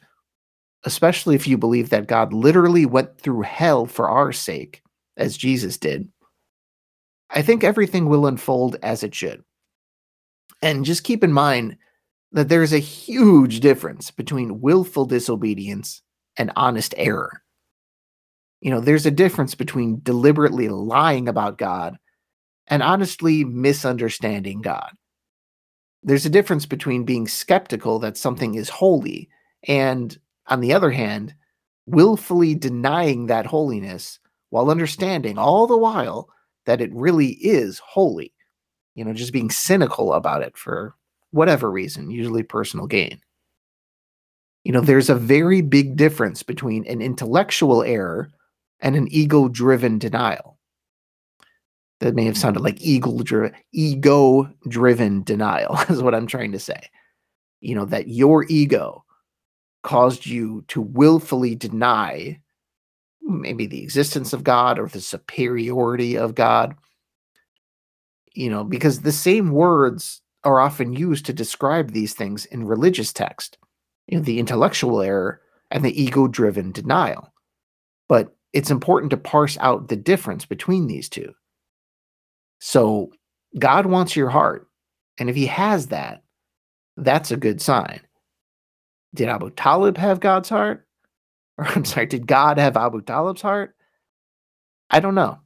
especially 0.86 1.36
if 1.36 1.48
you 1.48 1.58
believe 1.58 1.90
that 1.90 2.08
God 2.08 2.34
literally 2.34 2.86
went 2.86 3.20
through 3.20 3.42
hell 3.42 3.86
for 3.86 4.10
our 4.10 4.32
sake, 4.32 4.82
as 5.18 5.38
Jesus 5.38 5.78
did, 5.78 6.08
I 7.30 7.42
think 7.42 7.64
everything 7.64 8.08
will 8.08 8.26
unfold 8.26 8.78
as 8.82 9.04
it 9.04 9.14
should. 9.14 9.44
And 10.62 10.86
just 10.86 11.04
keep 11.04 11.24
in 11.24 11.34
mind 11.34 11.78
that 12.32 12.50
there's 12.50 12.74
a 12.74 12.80
huge 12.80 13.60
difference 13.60 14.12
between 14.12 14.62
willful 14.62 15.06
disobedience 15.06 16.02
and 16.38 16.52
honest 16.56 16.94
error. 16.98 17.42
You 18.62 18.72
know, 18.72 18.82
there's 18.82 19.06
a 19.06 19.12
difference 19.12 19.56
between 19.56 20.02
deliberately 20.04 20.70
lying 20.70 21.28
about 21.28 21.58
God 21.58 21.98
and 22.68 22.84
honestly 22.84 23.44
misunderstanding 23.44 24.62
God. 24.62 24.92
There's 26.04 26.26
a 26.26 26.30
difference 26.30 26.66
between 26.66 27.04
being 27.04 27.28
skeptical 27.28 28.00
that 28.00 28.18
something 28.18 28.56
is 28.56 28.70
holy 28.70 29.30
and, 29.68 30.18
on 30.48 30.62
the 30.62 30.74
other 30.74 30.92
hand, 30.92 31.34
willfully 31.86 32.54
denying 32.56 33.26
that 33.26 33.46
holiness 33.46 34.20
while 34.50 34.70
understanding 34.70 35.38
all 35.38 35.68
the 35.68 35.78
while 35.78 36.30
that 36.66 36.82
it 36.82 36.94
really 36.94 37.32
is 37.42 37.80
holy. 37.80 38.34
You 38.96 39.06
know, 39.06 39.14
just 39.14 39.34
being 39.34 39.50
cynical 39.50 40.14
about 40.14 40.44
it 40.44 40.58
for 40.58 40.96
whatever 41.32 41.70
reason, 41.70 42.10
usually 42.10 42.44
personal 42.44 42.88
gain. 42.88 43.20
You 44.64 44.72
know, 44.72 44.80
mm-hmm. 44.80 44.88
there's 44.88 45.10
a 45.10 45.16
very 45.16 45.62
big 45.62 45.96
difference 45.96 46.44
between 46.44 46.86
an 46.88 47.02
intellectual 47.02 47.84
error 47.84 48.30
and 48.82 48.96
an 48.96 49.08
ego 49.12 49.48
driven 49.48 50.00
denial. 50.00 50.58
That 52.00 52.16
may 52.16 52.26
have 52.26 52.36
mm-hmm. 52.36 52.42
sounded 52.42 52.62
like 52.62 52.82
ego 52.82 53.18
driven 53.24 53.54
ego 53.74 54.50
driven 54.68 55.24
denial 55.24 55.78
is 55.90 56.02
what 56.02 56.16
I'm 56.16 56.28
trying 56.28 56.52
to 56.54 56.60
say. 56.60 56.80
You 57.62 57.76
know, 57.76 57.86
that 57.86 58.08
your 58.08 58.46
ego 58.48 59.04
caused 59.84 60.26
you 60.26 60.64
to 60.70 60.82
willfully 60.82 61.56
deny 61.56 62.40
maybe 63.22 63.68
the 63.68 63.84
existence 63.84 64.34
of 64.34 64.44
God 64.44 64.80
or 64.80 64.88
the 64.88 65.02
superiority 65.02 66.18
of 66.18 66.36
God. 66.36 66.76
You 68.34 68.50
know, 68.50 68.64
because 68.64 69.02
the 69.02 69.12
same 69.12 69.52
words 69.52 70.22
are 70.44 70.60
often 70.60 70.94
used 70.94 71.26
to 71.26 71.34
describe 71.34 71.92
these 71.92 72.14
things 72.14 72.46
in 72.46 72.66
religious 72.66 73.12
text, 73.12 73.58
you 74.08 74.18
know, 74.18 74.24
the 74.24 74.40
intellectual 74.40 75.02
error 75.02 75.42
and 75.72 75.84
the 75.84 76.02
ego 76.02 76.28
driven 76.28 76.72
denial. 76.72 77.32
But 78.08 78.36
it's 78.54 78.72
important 78.72 79.12
to 79.12 79.18
parse 79.18 79.58
out 79.60 79.88
the 79.88 79.96
difference 79.96 80.46
between 80.46 80.88
these 80.88 81.10
two. 81.10 81.34
So, 82.60 83.12
God 83.58 83.86
wants 83.86 84.16
your 84.16 84.30
heart. 84.30 84.68
And 85.18 85.30
if 85.30 85.36
He 85.36 85.46
has 85.48 85.88
that, 85.88 86.24
that's 86.98 87.32
a 87.32 87.38
good 87.38 87.62
sign. 87.62 88.02
Did 89.14 89.30
Abu 89.30 89.50
Talib 89.52 89.98
have 89.98 90.20
God's 90.20 90.50
heart? 90.50 90.88
Or 91.58 91.66
I'm 91.76 91.86
sorry, 91.86 92.06
did 92.06 92.28
God 92.28 92.58
have 92.58 92.78
Abu 92.78 93.02
Talib's 93.02 93.42
heart? 93.42 93.76
I 94.90 95.00
don't 95.00 95.16
know. 95.16 95.40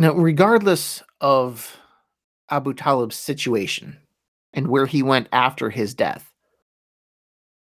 Now, 0.00 0.14
regardless 0.14 1.02
of 1.20 1.78
Abu 2.48 2.72
Talib's 2.72 3.16
situation 3.16 3.98
and 4.54 4.68
where 4.68 4.86
he 4.86 5.02
went 5.02 5.28
after 5.30 5.68
his 5.68 5.92
death, 5.92 6.32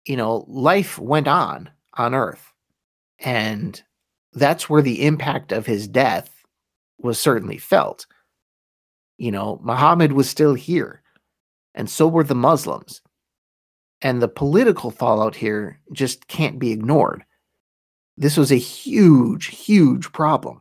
you 0.05 0.19
know, 0.19 0.45
life 0.47 0.99
went 0.99 1.29
on 1.29 1.71
on 1.95 2.15
Earth. 2.15 2.53
And 3.21 3.83
that's 4.35 4.69
where 4.69 4.83
the 4.83 5.07
impact 5.07 5.51
of 5.51 5.65
his 5.65 5.89
death 5.89 6.45
was 6.99 7.19
certainly 7.19 7.57
felt. 7.57 8.05
You 9.17 9.33
know, 9.33 9.59
Muhammad 9.63 10.13
was 10.13 10.29
still 10.29 10.53
here, 10.53 11.01
and 11.75 11.89
so 11.89 12.07
were 12.07 12.23
the 12.23 12.35
Muslims. 12.35 13.01
And 14.03 14.21
the 14.21 14.29
political 14.29 14.91
fallout 14.91 15.37
here 15.37 15.81
just 15.95 16.29
can't 16.29 16.59
be 16.59 16.71
ignored. 16.71 17.25
This 18.19 18.37
was 18.37 18.53
a 18.53 18.57
huge, 18.57 19.47
huge 19.47 20.13
problem. 20.13 20.61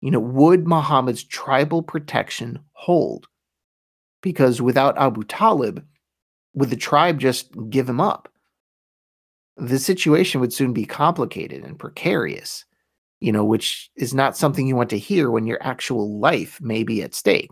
You 0.00 0.10
know, 0.10 0.20
would 0.20 0.66
Muhammad's 0.66 1.22
tribal 1.22 1.82
protection 1.82 2.58
hold? 2.72 3.26
Because 4.22 4.62
without 4.62 4.98
Abu 4.98 5.24
Talib, 5.24 5.84
would 6.54 6.70
the 6.70 6.76
tribe 6.76 7.18
just 7.18 7.50
give 7.68 7.88
him 7.88 8.00
up? 8.00 8.28
The 9.56 9.78
situation 9.78 10.40
would 10.40 10.52
soon 10.52 10.72
be 10.72 10.84
complicated 10.86 11.64
and 11.64 11.78
precarious, 11.78 12.64
you 13.20 13.30
know, 13.30 13.44
which 13.44 13.90
is 13.96 14.14
not 14.14 14.36
something 14.36 14.66
you 14.66 14.76
want 14.76 14.90
to 14.90 14.98
hear 14.98 15.30
when 15.30 15.46
your 15.46 15.62
actual 15.62 16.18
life 16.18 16.60
may 16.60 16.82
be 16.82 17.02
at 17.02 17.14
stake. 17.14 17.50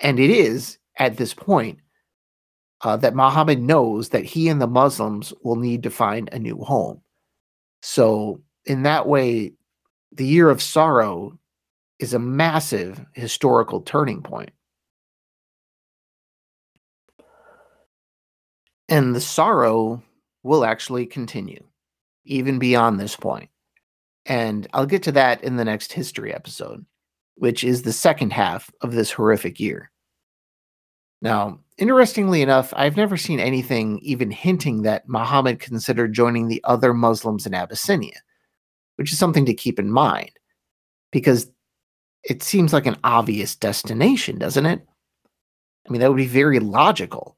And 0.00 0.18
it 0.18 0.30
is, 0.30 0.78
at 0.98 1.16
this 1.16 1.32
point, 1.32 1.78
uh, 2.82 2.96
that 2.98 3.14
Muhammad 3.14 3.60
knows 3.60 4.10
that 4.10 4.24
he 4.24 4.48
and 4.48 4.60
the 4.60 4.66
Muslims 4.66 5.32
will 5.42 5.56
need 5.56 5.82
to 5.84 5.90
find 5.90 6.28
a 6.32 6.38
new 6.38 6.58
home. 6.58 7.00
So, 7.80 8.42
in 8.66 8.82
that 8.82 9.08
way, 9.08 9.52
the 10.12 10.26
year 10.26 10.50
of 10.50 10.62
sorrow 10.62 11.38
is 11.98 12.14
a 12.14 12.18
massive 12.18 13.04
historical 13.12 13.80
turning 13.80 14.22
point. 14.22 14.50
And 18.88 19.14
the 19.14 19.20
sorrow 19.20 20.02
will 20.42 20.64
actually 20.64 21.06
continue, 21.06 21.64
even 22.24 22.58
beyond 22.58 23.00
this 23.00 23.16
point. 23.16 23.48
And 24.26 24.66
I'll 24.72 24.86
get 24.86 25.02
to 25.04 25.12
that 25.12 25.42
in 25.42 25.56
the 25.56 25.64
next 25.64 25.92
history 25.92 26.34
episode, 26.34 26.84
which 27.36 27.64
is 27.64 27.82
the 27.82 27.92
second 27.92 28.32
half 28.32 28.70
of 28.82 28.92
this 28.92 29.10
horrific 29.10 29.58
year. 29.58 29.90
Now, 31.22 31.60
interestingly 31.78 32.42
enough, 32.42 32.74
I've 32.76 32.96
never 32.96 33.16
seen 33.16 33.40
anything 33.40 34.00
even 34.00 34.30
hinting 34.30 34.82
that 34.82 35.08
Muhammad 35.08 35.60
considered 35.60 36.12
joining 36.12 36.48
the 36.48 36.60
other 36.64 36.92
Muslims 36.92 37.46
in 37.46 37.54
Abyssinia, 37.54 38.20
which 39.02 39.12
is 39.12 39.18
something 39.18 39.46
to 39.46 39.52
keep 39.52 39.80
in 39.80 39.90
mind, 39.90 40.30
because 41.10 41.50
it 42.22 42.40
seems 42.40 42.72
like 42.72 42.86
an 42.86 42.98
obvious 43.02 43.56
destination, 43.56 44.38
doesn't 44.38 44.64
it? 44.64 44.86
I 45.84 45.90
mean, 45.90 46.00
that 46.00 46.08
would 46.08 46.16
be 46.16 46.26
very 46.26 46.60
logical. 46.60 47.36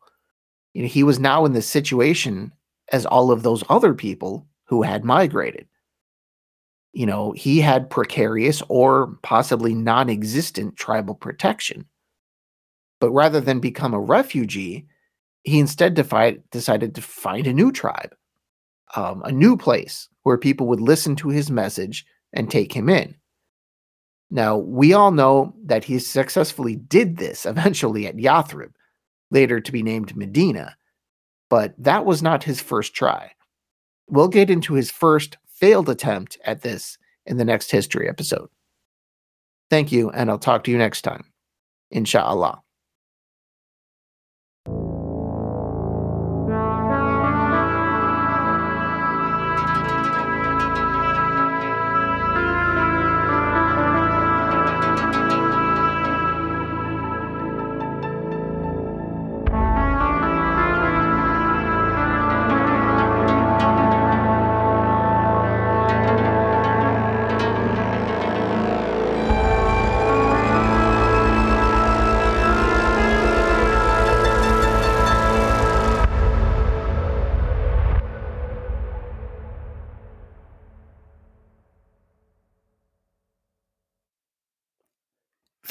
You 0.74 0.82
know, 0.82 0.88
he 0.88 1.02
was 1.02 1.18
now 1.18 1.46
in 1.46 1.54
the 1.54 1.62
situation 1.62 2.52
as 2.92 3.06
all 3.06 3.30
of 3.30 3.42
those 3.42 3.64
other 3.70 3.94
people 3.94 4.46
who 4.64 4.82
had 4.82 5.06
migrated. 5.06 5.66
You 6.92 7.06
know, 7.06 7.32
he 7.32 7.62
had 7.62 7.88
precarious 7.88 8.62
or 8.68 9.16
possibly 9.22 9.74
non 9.74 10.10
existent 10.10 10.76
tribal 10.76 11.14
protection. 11.14 11.86
But 13.00 13.10
rather 13.12 13.40
than 13.40 13.58
become 13.58 13.94
a 13.94 13.98
refugee, 13.98 14.86
he 15.44 15.58
instead 15.60 15.94
decided 15.94 16.94
to 16.94 17.00
find 17.00 17.46
a 17.46 17.54
new 17.54 17.72
tribe, 17.72 18.14
um, 18.96 19.22
a 19.24 19.32
new 19.32 19.56
place 19.56 20.08
where 20.22 20.38
people 20.38 20.66
would 20.68 20.80
listen 20.80 21.16
to 21.16 21.28
his 21.28 21.50
message 21.50 22.04
and 22.32 22.50
take 22.50 22.72
him 22.72 22.88
in. 22.88 23.14
Now, 24.30 24.56
we 24.56 24.92
all 24.92 25.12
know 25.12 25.54
that 25.64 25.84
he 25.84 25.98
successfully 25.98 26.76
did 26.76 27.18
this 27.18 27.46
eventually 27.46 28.06
at 28.06 28.16
Yathrib, 28.16 28.72
later 29.30 29.60
to 29.60 29.72
be 29.72 29.82
named 29.82 30.16
Medina, 30.16 30.76
but 31.50 31.74
that 31.78 32.04
was 32.04 32.22
not 32.22 32.44
his 32.44 32.60
first 32.60 32.94
try. 32.94 33.32
We'll 34.08 34.28
get 34.28 34.50
into 34.50 34.74
his 34.74 34.90
first 34.90 35.38
failed 35.48 35.88
attempt 35.88 36.38
at 36.44 36.62
this 36.62 36.98
in 37.26 37.36
the 37.36 37.44
next 37.44 37.70
history 37.70 38.08
episode. 38.08 38.48
Thank 39.70 39.92
you, 39.92 40.10
and 40.10 40.30
I'll 40.30 40.38
talk 40.38 40.64
to 40.64 40.70
you 40.70 40.78
next 40.78 41.02
time. 41.02 41.24
Inshallah. 41.90 42.63